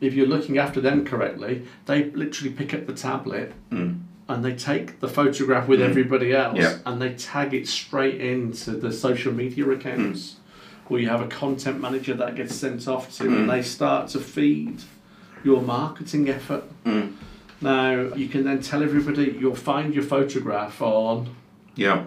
if 0.01 0.13
you're 0.15 0.27
looking 0.27 0.57
after 0.57 0.81
them 0.81 1.05
correctly 1.05 1.61
they 1.85 2.11
literally 2.11 2.51
pick 2.53 2.73
up 2.73 2.87
the 2.87 2.93
tablet 2.93 3.53
Mm. 3.71 3.99
And 4.31 4.43
they 4.45 4.53
take 4.55 4.99
the 4.99 5.07
photograph 5.07 5.67
with 5.67 5.79
Mm. 5.79 5.89
everybody 5.89 6.33
else 6.33 6.57
Yeah. 6.57 6.77
and 6.85 7.01
they 7.01 7.13
tag 7.13 7.53
it 7.53 7.67
straight 7.67 8.19
into 8.21 8.71
the 8.71 8.91
social 8.91 9.33
media 9.33 9.69
accounts 9.69 10.37
or 10.89 10.99
you 10.99 11.07
have 11.09 11.21
a 11.21 11.27
content 11.27 11.81
manager 11.81 12.13
that 12.15 12.35
gets 12.35 12.55
sent 12.55 12.87
off 12.87 13.15
to 13.17 13.23
Mm. 13.25 13.35
and 13.37 13.49
they 13.49 13.61
start 13.61 14.07
to 14.09 14.19
feed 14.19 14.77
your 15.43 15.61
marketing 15.61 16.29
effort 16.29 16.63
Mm. 16.85 17.13
now 17.61 17.91
you 18.15 18.27
can 18.27 18.43
then 18.43 18.61
tell 18.61 18.81
everybody 18.83 19.35
you'll 19.39 19.55
find 19.55 19.93
your 19.93 20.03
photograph 20.03 20.81
on 20.81 21.27
Yeah. 21.75 22.03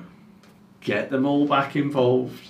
get 0.80 1.10
them 1.10 1.24
all 1.26 1.46
back 1.46 1.76
involved 1.76 2.48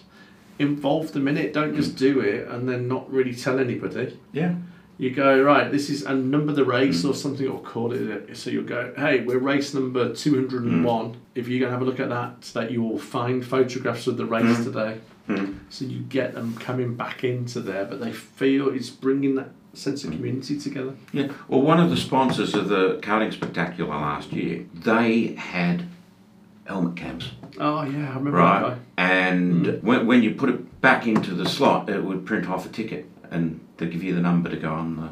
involve 0.59 1.13
them 1.13 1.27
in 1.27 1.37
it 1.37 1.53
don't 1.53 1.75
just 1.75 1.97
do 1.97 2.21
it 2.21 2.47
and 2.49 2.69
then 2.69 2.87
not 2.87 3.11
really 3.13 3.35
tell 3.35 3.59
anybody 3.59 4.17
Yeah. 4.33 4.55
You 4.99 5.11
go 5.11 5.43
right 5.43 5.71
this 5.73 5.91
is 5.91 6.03
and 6.05 6.31
number 6.31 6.53
the 6.53 6.65
race 6.65 7.05
or 7.05 7.15
something 7.15 7.49
or 7.49 7.59
call 7.61 7.93
it 7.93 8.37
so 8.37 8.49
you'll 8.51 8.63
go 8.65 8.93
hey 8.97 9.25
we're 9.25 9.39
race 9.39 9.75
number 9.75 10.15
201 10.15 11.17
if 11.35 11.49
you're 11.49 11.59
going 11.61 11.69
to 11.71 11.73
have 11.77 11.83
a 11.83 11.85
look 11.85 11.99
at 12.01 12.09
that 12.11 12.43
that 12.55 12.71
you 12.71 12.83
will 12.83 12.99
find 12.99 13.45
photographs 13.45 14.07
of 14.07 14.17
the 14.17 14.25
race 14.27 14.45
Mm. 14.59 14.65
today 14.65 14.99
Mm. 15.29 15.55
so 15.71 15.87
you 15.87 16.01
get 16.01 16.35
them 16.35 16.55
coming 16.57 16.95
back 16.97 17.25
into 17.25 17.61
there 17.61 17.87
but 17.87 17.99
they 17.99 18.13
feel 18.13 18.69
it's 18.69 18.91
bringing 18.91 19.37
that 19.37 19.49
sense 19.73 20.05
of 20.05 20.11
community 20.13 20.61
together 20.61 20.93
Yeah. 21.13 21.29
Well, 21.49 21.63
one 21.63 21.81
of 21.81 21.89
the 21.91 21.97
sponsors 21.97 22.55
of 22.55 22.69
the 22.69 22.99
karting 23.03 23.33
spectacular 23.33 23.89
last 23.91 24.33
year, 24.35 24.67
they 24.75 25.35
had 25.35 25.87
helmet 26.67 26.95
cams. 26.97 27.33
oh 27.59 27.83
yeah 27.85 28.11
i 28.13 28.17
remember 28.17 28.33
that 28.33 28.63
right? 28.63 28.63
guy 28.75 28.77
And 28.99 29.83
when, 29.83 30.07
when 30.07 30.23
you 30.23 30.35
put 30.35 30.51
it 30.51 30.81
back 30.83 31.07
into 31.07 31.35
the 31.35 31.49
slot, 31.49 31.89
it 31.89 32.05
would 32.05 32.25
print 32.27 32.49
off 32.49 32.67
a 32.67 32.69
ticket 32.69 33.07
and 33.31 33.61
they 33.77 33.87
give 33.87 34.03
you 34.03 34.15
the 34.15 34.21
number 34.21 34.49
to 34.51 34.57
go 34.57 34.73
on 34.73 34.97
the 34.97 35.11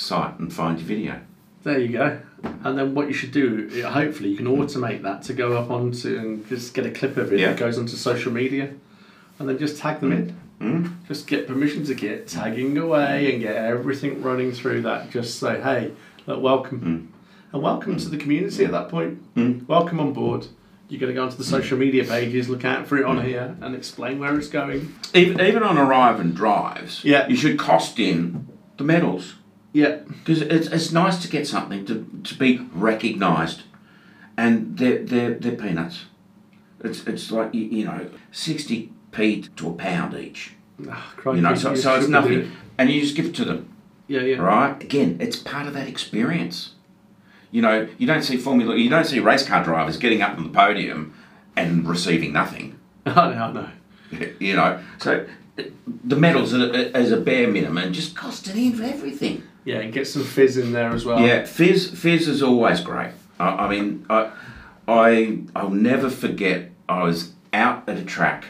site 0.00 0.38
and 0.38 0.52
find 0.52 0.78
your 0.78 0.86
video. 0.88 1.20
There 1.62 1.78
you 1.78 1.88
go. 1.88 2.20
And 2.64 2.76
then 2.76 2.94
what 2.94 3.06
you 3.06 3.12
should 3.14 3.30
do, 3.30 3.82
hopefully, 3.86 4.30
you 4.30 4.36
can 4.36 4.46
automate 4.46 5.02
that 5.02 5.22
to 5.24 5.32
go 5.32 5.56
up 5.56 5.70
onto 5.70 6.18
and 6.18 6.48
just 6.48 6.74
get 6.74 6.84
a 6.86 6.90
clip 6.90 7.16
of 7.16 7.32
it 7.32 7.38
Yeah. 7.38 7.48
that 7.50 7.58
goes 7.58 7.78
onto 7.78 7.94
social 7.96 8.32
media, 8.32 8.70
and 9.38 9.48
then 9.48 9.58
just 9.58 9.78
tag 9.78 10.00
them 10.00 10.12
in. 10.12 10.36
Mm? 10.60 10.92
Just 11.06 11.26
get 11.28 11.46
permission 11.46 11.84
to 11.84 11.94
get 11.94 12.26
tagging 12.26 12.76
away 12.78 13.32
and 13.32 13.42
get 13.42 13.56
everything 13.56 14.22
running 14.22 14.52
through 14.52 14.82
that. 14.82 15.10
Just 15.10 15.38
say, 15.38 15.60
hey, 15.60 15.92
look, 16.26 16.42
welcome, 16.42 17.12
and 17.52 17.62
welcome 17.62 17.96
to 17.96 18.08
the 18.08 18.16
community 18.16 18.64
at 18.64 18.72
that 18.72 18.88
point. 18.88 19.22
Mm. 19.36 19.66
Welcome 19.68 20.00
on 20.00 20.12
board. 20.12 20.46
You're 20.92 21.00
going 21.00 21.08
to 21.10 21.14
go 21.14 21.24
onto 21.24 21.38
the 21.38 21.44
social 21.44 21.78
media 21.78 22.04
pages, 22.04 22.50
look 22.50 22.66
out 22.66 22.86
for 22.86 22.98
it 22.98 23.06
on 23.06 23.24
here, 23.24 23.56
and 23.62 23.74
explain 23.74 24.18
where 24.18 24.36
it's 24.38 24.48
going. 24.48 24.94
Even, 25.14 25.40
even 25.40 25.62
on 25.62 25.78
arrive 25.78 26.20
and 26.20 26.34
drives, 26.36 27.02
Yeah. 27.02 27.26
you 27.28 27.34
should 27.34 27.58
cost 27.58 27.98
in 27.98 28.46
the 28.76 28.84
medals. 28.84 29.36
Yeah, 29.72 30.00
Because 30.06 30.42
it's, 30.42 30.66
it's 30.66 30.92
nice 30.92 31.22
to 31.22 31.28
get 31.28 31.46
something 31.46 31.86
to, 31.86 32.06
to 32.24 32.34
be 32.34 32.68
recognised, 32.74 33.62
and 34.36 34.76
they're, 34.76 35.02
they're, 35.02 35.32
they're 35.32 35.56
peanuts. 35.56 36.04
It's, 36.84 37.06
it's 37.06 37.30
like, 37.30 37.54
you, 37.54 37.62
you 37.62 37.84
know, 37.86 38.10
60p 38.30 39.56
to 39.56 39.70
a 39.70 39.72
pound 39.72 40.12
each. 40.14 40.52
Ah, 40.90 41.14
crikey, 41.16 41.38
You 41.38 41.42
know, 41.42 41.54
so, 41.54 41.74
so 41.74 41.94
it's 41.94 42.04
should 42.04 42.12
be 42.12 42.12
doing 42.12 42.12
nothing. 42.12 42.38
it. 42.52 42.58
And 42.76 42.90
you 42.90 43.00
just 43.00 43.16
give 43.16 43.24
it 43.24 43.34
to 43.36 43.46
them, 43.46 43.74
Yeah, 44.08 44.20
yeah. 44.20 44.36
right? 44.42 44.82
Again, 44.82 45.16
it's 45.20 45.36
part 45.36 45.66
of 45.66 45.72
that 45.72 45.88
experience. 45.88 46.71
You 47.52 47.62
know, 47.62 47.88
you 47.98 48.06
don't 48.06 48.22
see 48.22 48.36
Formula, 48.36 48.76
you 48.76 48.90
don't 48.90 49.04
see 49.04 49.20
race 49.20 49.46
car 49.46 49.62
drivers 49.62 49.96
getting 49.98 50.22
up 50.22 50.36
on 50.36 50.42
the 50.42 50.50
podium 50.50 51.14
and 51.54 51.86
receiving 51.86 52.32
nothing. 52.32 52.78
I 53.06 53.34
know, 53.34 53.52
know. 53.52 53.68
You 54.40 54.56
know, 54.56 54.78
so 54.98 55.26
the 56.04 56.16
medals 56.16 56.52
as 56.54 57.12
a 57.12 57.20
bare 57.20 57.48
minimum 57.48 57.92
just 57.92 58.16
cost 58.16 58.48
it 58.48 58.56
in 58.56 58.74
for 58.74 58.84
everything. 58.84 59.42
Yeah, 59.64 59.78
and 59.78 59.92
get 59.92 60.06
some 60.06 60.24
fizz 60.24 60.56
in 60.56 60.72
there 60.72 60.90
as 60.90 61.04
well. 61.04 61.20
Yeah, 61.20 61.44
Fizz 61.44 61.90
Fizz 61.90 62.28
is 62.28 62.42
always 62.42 62.80
great. 62.80 63.12
I, 63.38 63.48
I 63.48 63.68
mean, 63.68 64.04
I, 64.10 64.32
I 64.88 65.38
I'll 65.54 65.70
never 65.70 66.10
forget. 66.10 66.70
I 66.88 67.04
was 67.04 67.32
out 67.52 67.88
at 67.88 67.96
a 67.96 68.04
track, 68.04 68.46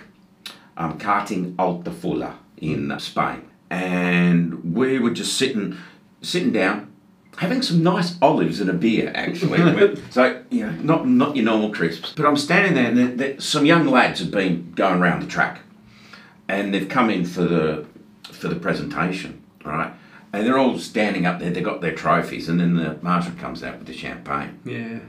um, 0.77 0.99
karting 0.99 1.55
Altafulla 1.57 2.35
in 2.57 2.99
Spain, 2.99 3.51
and 3.69 4.75
we 4.75 4.99
were 4.99 5.11
just 5.11 5.37
sitting 5.37 5.77
sitting 6.23 6.53
down, 6.53 6.92
having 7.39 7.63
some 7.63 7.83
nice 7.83 8.17
olives 8.21 8.61
and 8.61 8.71
a 8.71 8.73
beer. 8.73 9.13
Actually, 9.15 9.97
so 10.11 10.43
you 10.51 10.67
know, 10.67 10.73
not 10.83 11.09
not 11.09 11.37
your 11.37 11.45
normal 11.45 11.73
crisps. 11.73 12.13
But 12.13 12.27
I'm 12.27 12.37
standing 12.37 12.75
there, 12.75 12.87
and 12.87 12.99
there, 12.99 13.09
there, 13.09 13.41
some 13.41 13.67
young 13.67 13.87
lads 13.87 14.21
have 14.21 14.31
been 14.31 14.73
going 14.73 15.01
around 15.01 15.23
the 15.23 15.27
track, 15.27 15.63
and 16.49 16.73
they've 16.73 16.89
come 16.89 17.11
in 17.11 17.25
for 17.25 17.43
the 17.43 17.87
for 18.25 18.49
the 18.49 18.57
presentation, 18.57 19.43
right? 19.65 19.93
And 20.33 20.47
they're 20.47 20.59
all 20.59 20.79
standing 20.79 21.27
up 21.27 21.39
there. 21.39 21.51
They've 21.51 21.65
got 21.65 21.81
their 21.81 21.95
trophies, 21.95 22.49
and 22.49 22.59
then 22.59 22.77
the 22.77 22.99
marshal 23.03 23.33
comes 23.35 23.63
out 23.63 23.79
with 23.79 23.87
the 23.87 23.93
champagne. 23.93 24.61
Yeah. 24.65 25.01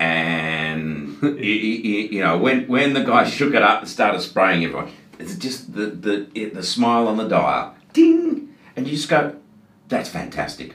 And 0.00 1.18
you, 1.22 1.30
you, 1.30 1.98
you 2.08 2.20
know, 2.20 2.38
when 2.38 2.66
when 2.66 2.94
the 2.94 3.04
guy 3.04 3.24
shook 3.24 3.54
it 3.54 3.62
up 3.62 3.80
and 3.80 3.88
started 3.88 4.20
spraying 4.20 4.64
everyone, 4.64 4.90
it's 5.18 5.36
just 5.36 5.74
the 5.74 5.86
the 5.86 6.28
it, 6.34 6.54
the 6.54 6.62
smile 6.62 7.06
on 7.06 7.16
the 7.16 7.28
dial, 7.28 7.74
ding, 7.92 8.54
and 8.76 8.86
you 8.86 8.96
just 8.96 9.08
go, 9.08 9.36
"That's 9.88 10.08
fantastic." 10.08 10.74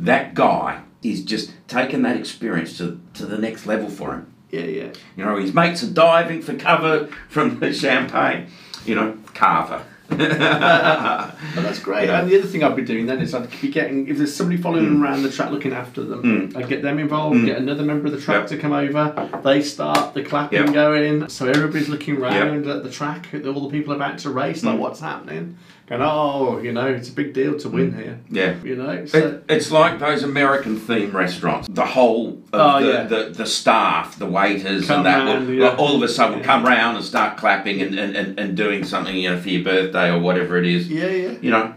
That 0.00 0.34
guy 0.34 0.82
is 1.02 1.24
just 1.24 1.52
taking 1.68 2.02
that 2.02 2.16
experience 2.16 2.76
to 2.78 3.00
to 3.14 3.26
the 3.26 3.38
next 3.38 3.66
level 3.66 3.88
for 3.88 4.12
him. 4.14 4.32
Yeah, 4.50 4.62
yeah. 4.64 4.88
You 5.16 5.24
know, 5.24 5.36
his 5.36 5.54
mates 5.54 5.82
are 5.84 5.90
diving 5.92 6.42
for 6.42 6.54
cover 6.54 7.06
from 7.28 7.60
the 7.60 7.72
champagne. 7.72 8.48
You 8.84 8.94
know, 8.96 9.18
Carver. 9.34 9.84
Oh, 10.12 11.62
that's 11.62 11.78
great. 11.80 12.06
Yeah. 12.08 12.20
And 12.20 12.30
the 12.30 12.38
other 12.38 12.46
thing 12.48 12.62
I'd 12.64 12.74
be 12.76 12.82
doing 12.82 13.06
then 13.06 13.20
is 13.20 13.34
I'd 13.34 13.48
be 13.60 13.68
getting 13.70 14.08
if 14.08 14.16
there's 14.18 14.34
somebody 14.34 14.60
following 14.60 14.84
them 14.84 15.02
around 15.02 15.22
the 15.22 15.30
track 15.30 15.50
looking 15.50 15.72
after 15.72 16.02
them, 16.02 16.22
Mm. 16.22 16.56
I'd 16.56 16.68
get 16.68 16.82
them 16.82 16.98
involved, 16.98 17.44
get 17.44 17.58
another 17.58 17.82
member 17.84 18.06
of 18.06 18.12
the 18.12 18.20
track 18.20 18.40
Yep. 18.42 18.48
to 18.50 18.56
come 18.58 18.72
over. 18.72 19.28
They 19.44 19.62
start 19.62 20.14
the 20.14 20.22
clapping 20.22 20.64
Yep. 20.66 20.74
going, 20.74 21.28
so 21.28 21.46
everybody's 21.48 21.88
looking 21.88 22.18
round 22.18 22.66
at 22.66 22.82
the 22.82 22.90
track 22.90 23.28
at 23.32 23.46
all 23.46 23.68
the 23.68 23.76
people 23.78 23.94
about 23.94 24.18
to 24.18 24.30
race, 24.30 24.62
like 24.64 24.76
Mm. 24.76 24.80
what's 24.80 25.00
happening. 25.00 25.56
Going, 25.90 26.02
oh, 26.02 26.58
you 26.62 26.70
know, 26.72 26.86
it's 26.86 27.08
a 27.08 27.12
big 27.12 27.32
deal 27.34 27.58
to 27.58 27.68
win 27.68 27.92
here. 27.92 28.20
Yeah. 28.30 28.54
You 28.62 28.76
know, 28.76 29.06
so 29.06 29.18
It, 29.18 29.44
it's 29.48 29.72
like 29.72 29.98
those 29.98 30.22
American 30.22 30.78
theme 30.78 31.10
restaurants. 31.10 31.66
The 31.68 31.84
whole 31.84 32.34
of 32.52 32.60
Oh, 32.60 32.80
the, 32.80 32.92
yeah. 32.92 33.02
the, 33.04 33.30
the 33.30 33.44
staff, 33.46 34.16
the 34.16 34.26
waiters, 34.26 34.86
Come 34.86 34.98
and 34.98 35.06
that 35.06 35.24
round, 35.26 35.48
will, 35.48 35.54
yeah. 35.56 35.74
all 35.74 35.96
of 35.96 36.02
a 36.02 36.06
sudden 36.08 36.34
will 36.34 36.40
Yeah. 36.42 36.46
come 36.46 36.64
round 36.64 36.96
and 36.96 37.04
start 37.04 37.36
clapping 37.36 37.82
and, 37.82 37.98
and, 37.98 38.14
and, 38.16 38.38
and 38.38 38.56
doing 38.56 38.84
something, 38.84 39.16
you 39.16 39.30
know, 39.30 39.40
for 39.40 39.48
your 39.48 39.64
birthday 39.64 40.12
or 40.12 40.20
whatever 40.20 40.56
it 40.58 40.64
is. 40.66 40.88
yeah, 40.88 41.06
yeah, 41.08 41.32
You 41.40 41.50
know, 41.50 41.74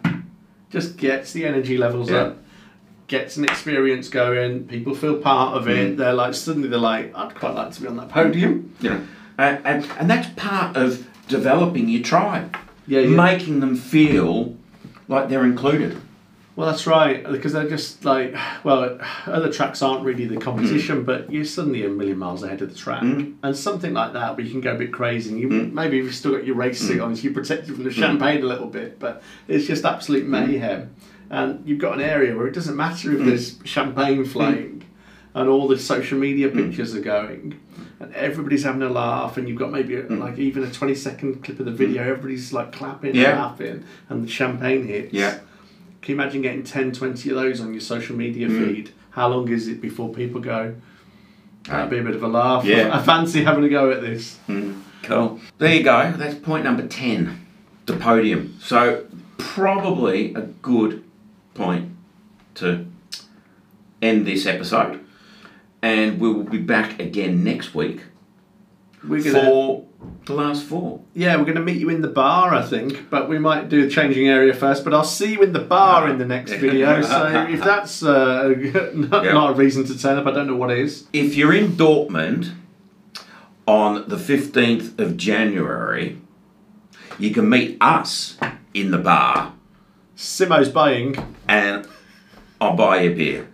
just 0.69 0.95
gets 0.97 1.33
the 1.33 1.47
energy 1.47 1.77
levels 1.77 2.11
Yeah. 2.11 2.17
up. 2.17 2.37
gets 3.07 3.35
an 3.37 3.43
experience 3.43 4.09
going. 4.09 4.63
People 4.65 4.93
feel 4.95 5.17
part 5.17 5.57
of 5.57 5.65
Mm. 5.65 5.75
it. 5.77 5.97
They're 5.97 6.13
like 6.13 6.33
suddenly 6.35 6.69
they're 6.69 6.79
like, 6.79 7.11
I'd 7.15 7.33
quite 7.35 7.53
like 7.55 7.71
to 7.71 7.81
be 7.81 7.87
on 7.87 7.97
that 7.97 8.09
podium. 8.09 8.73
And, 8.83 9.07
and, 9.65 9.85
and 9.99 10.09
that's 10.09 10.29
part 10.35 10.77
of 10.77 11.05
developing 11.27 11.89
your 11.89 12.01
tribe. 12.03 12.55
Yeah, 12.87 13.01
yeah. 13.01 13.15
Making 13.15 13.59
them 13.59 13.75
feel 13.75 14.55
like 15.07 15.29
they're 15.29 15.45
included. 15.45 15.97
Well, 16.55 16.67
that's 16.69 16.85
right 16.85 17.23
because 17.31 17.53
they're 17.53 17.67
just 17.67 18.05
like, 18.05 18.35
well, 18.63 18.99
other 19.25 19.51
tracks 19.51 19.81
aren't 19.81 20.03
really 20.05 20.25
the 20.27 20.37
competition, 20.37 21.01
Mm. 21.01 21.05
but 21.05 21.31
you're 21.31 21.45
suddenly 21.45 21.83
a 21.83 21.89
million 21.89 22.19
miles 22.19 22.43
ahead 22.43 22.61
of 22.61 22.69
the 22.69 22.75
track, 22.75 23.01
and 23.01 23.57
something 23.57 23.91
like 23.93 24.13
that 24.13 24.37
where 24.37 24.45
you 24.45 24.51
can 24.51 24.61
go 24.61 24.75
a 24.75 24.77
bit 24.77 24.91
crazy. 24.93 25.31
And 25.31 25.39
you 25.39 25.47
Mm. 25.49 25.73
maybe 25.73 25.97
you've 25.97 26.13
still 26.13 26.31
got 26.31 26.45
your 26.45 26.55
race 26.55 26.79
suit 26.79 26.99
on, 27.01 27.15
so 27.15 27.23
you 27.23 27.31
protect 27.31 27.67
you 27.67 27.73
from 27.73 27.85
the 27.85 27.91
champagne 27.91 28.43
a 28.43 28.45
little 28.45 28.67
bit, 28.67 28.99
but 28.99 29.23
it's 29.47 29.65
just 29.65 29.83
absolute 29.83 30.25
Mm. 30.25 30.29
mayhem. 30.29 30.89
And 31.31 31.63
you've 31.65 31.79
got 31.79 31.95
an 31.95 32.01
area 32.01 32.35
where 32.37 32.45
it 32.45 32.53
doesn't 32.53 32.75
matter 32.75 33.11
if 33.11 33.25
there's 33.25 33.57
champagne 33.63 34.23
flying, 34.23 34.83
and 35.35 35.49
all 35.49 35.67
the 35.67 35.77
social 35.79 36.17
media 36.17 36.49
Mm. 36.49 36.55
pictures 36.69 36.95
are 36.95 37.01
going. 37.01 37.59
And 37.99 38.13
everybody's 38.13 38.63
having 38.63 38.81
a 38.81 38.89
laugh, 38.89 39.37
and 39.37 39.47
you've 39.47 39.57
got 39.59 39.71
maybe 39.71 39.95
a, 39.95 40.03
like 40.07 40.37
even 40.37 40.63
a 40.63 40.71
twenty 40.71 40.95
second 40.95 41.43
clip 41.43 41.59
of 41.59 41.65
the 41.65 41.71
video. 41.71 42.01
Everybody's 42.03 42.51
like 42.53 42.71
clapping, 42.71 43.13
Mm. 43.13 43.15
Yeah. 43.21 43.29
and 43.31 43.39
laughing, 43.39 43.83
and 44.09 44.23
the 44.23 44.27
champagne 44.27 44.85
hits. 44.87 45.13
Yeah. 45.13 45.37
Can 46.01 46.15
you 46.15 46.21
imagine 46.21 46.41
getting 46.41 46.63
10, 46.63 46.91
20 46.91 47.29
of 47.29 47.35
those 47.37 47.61
on 47.61 47.71
your 47.73 47.79
social 47.81 48.15
media 48.17 48.49
Mm. 48.49 48.65
feed? 48.73 48.89
How 49.11 49.29
long 49.29 49.47
is 49.49 49.67
it 49.69 49.79
before 49.81 50.13
people 50.13 50.41
go, 50.41 50.73
that'd 51.65 51.89
be 51.89 51.99
a 51.99 52.03
bit 52.03 52.15
of 52.15 52.23
a 52.23 52.27
laugh? 52.27 52.65
Yeah. 52.65 52.89
I 52.97 53.01
fancy 53.01 53.43
having 53.43 53.63
a 53.63 53.69
go 53.69 53.89
at 53.91 54.01
this. 54.01 54.37
Cool. 55.03 55.39
There 55.59 55.73
you 55.73 55.83
go. 55.83 56.13
That's 56.17 56.35
point 56.35 56.63
number 56.65 56.85
10, 56.87 57.37
the 57.85 57.93
podium. 57.93 58.55
So, 58.61 59.05
probably 59.37 60.33
a 60.33 60.41
good 60.41 61.03
point 61.53 61.89
to 62.55 62.85
end 64.01 64.25
this 64.27 64.45
episode. 64.45 64.99
And 65.83 66.19
we 66.19 66.31
will 66.31 66.45
be 66.45 66.59
back 66.59 66.99
again 67.01 67.43
next 67.43 67.75
week 67.75 68.03
We're 69.07 69.21
gonna, 69.21 69.41
for 69.43 69.85
the 70.23 70.33
last 70.33 70.63
four. 70.63 71.01
yeah, 71.13 71.35
we're 71.35 71.43
gonna 71.43 71.59
meet 71.59 71.75
you 71.77 71.89
in 71.89 72.01
the 72.01 72.07
bar, 72.07 72.53
I 72.55 72.61
think, 72.61 73.09
but 73.09 73.27
we 73.27 73.37
might 73.37 73.67
do 73.67 73.83
the 73.83 73.89
changing 73.91 74.29
area 74.29 74.53
first. 74.53 74.85
But 74.85 74.93
I'll 74.93 75.03
see 75.03 75.33
you 75.33 75.41
in 75.43 75.51
the 75.51 75.59
bar 75.59 76.07
in 76.09 76.17
the 76.19 76.25
next 76.25 76.53
video. 76.53 77.01
So 77.13 77.47
if 77.49 77.61
that's 77.61 78.01
uh, 78.01 78.47
not, 78.95 79.25
Yeah. 79.25 79.33
not 79.33 79.51
a 79.51 79.53
reason 79.55 79.83
to 79.87 79.99
turn 79.99 80.17
up, 80.17 80.25
I 80.25 80.31
don't 80.31 80.47
know 80.47 80.55
what 80.55 80.71
is. 80.71 81.05
If 81.11 81.35
you're 81.35 81.53
in 81.53 81.73
Dortmund 81.73 82.53
on 83.67 84.07
the 84.07 84.15
15th 84.17 84.97
of 84.99 85.17
January, 85.17 86.21
you 87.19 87.31
can 87.33 87.49
meet 87.49 87.77
us 87.81 88.37
in 88.73 88.91
the 88.91 88.97
bar 88.97 89.53
Simo's 90.15 90.69
buying. 90.69 91.15
and 91.47 91.85
I'll 92.61 92.77
buy 92.77 93.01
you 93.01 93.11
a 93.11 93.15
beer. 93.15 93.47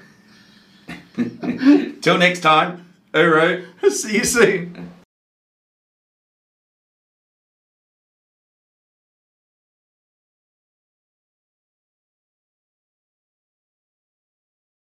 Till 2.01 2.17
next 2.17 2.41
time, 2.41 2.85
hooroo. 3.13 3.65
see 3.91 4.17
you 4.17 4.23
soon. 4.23 4.88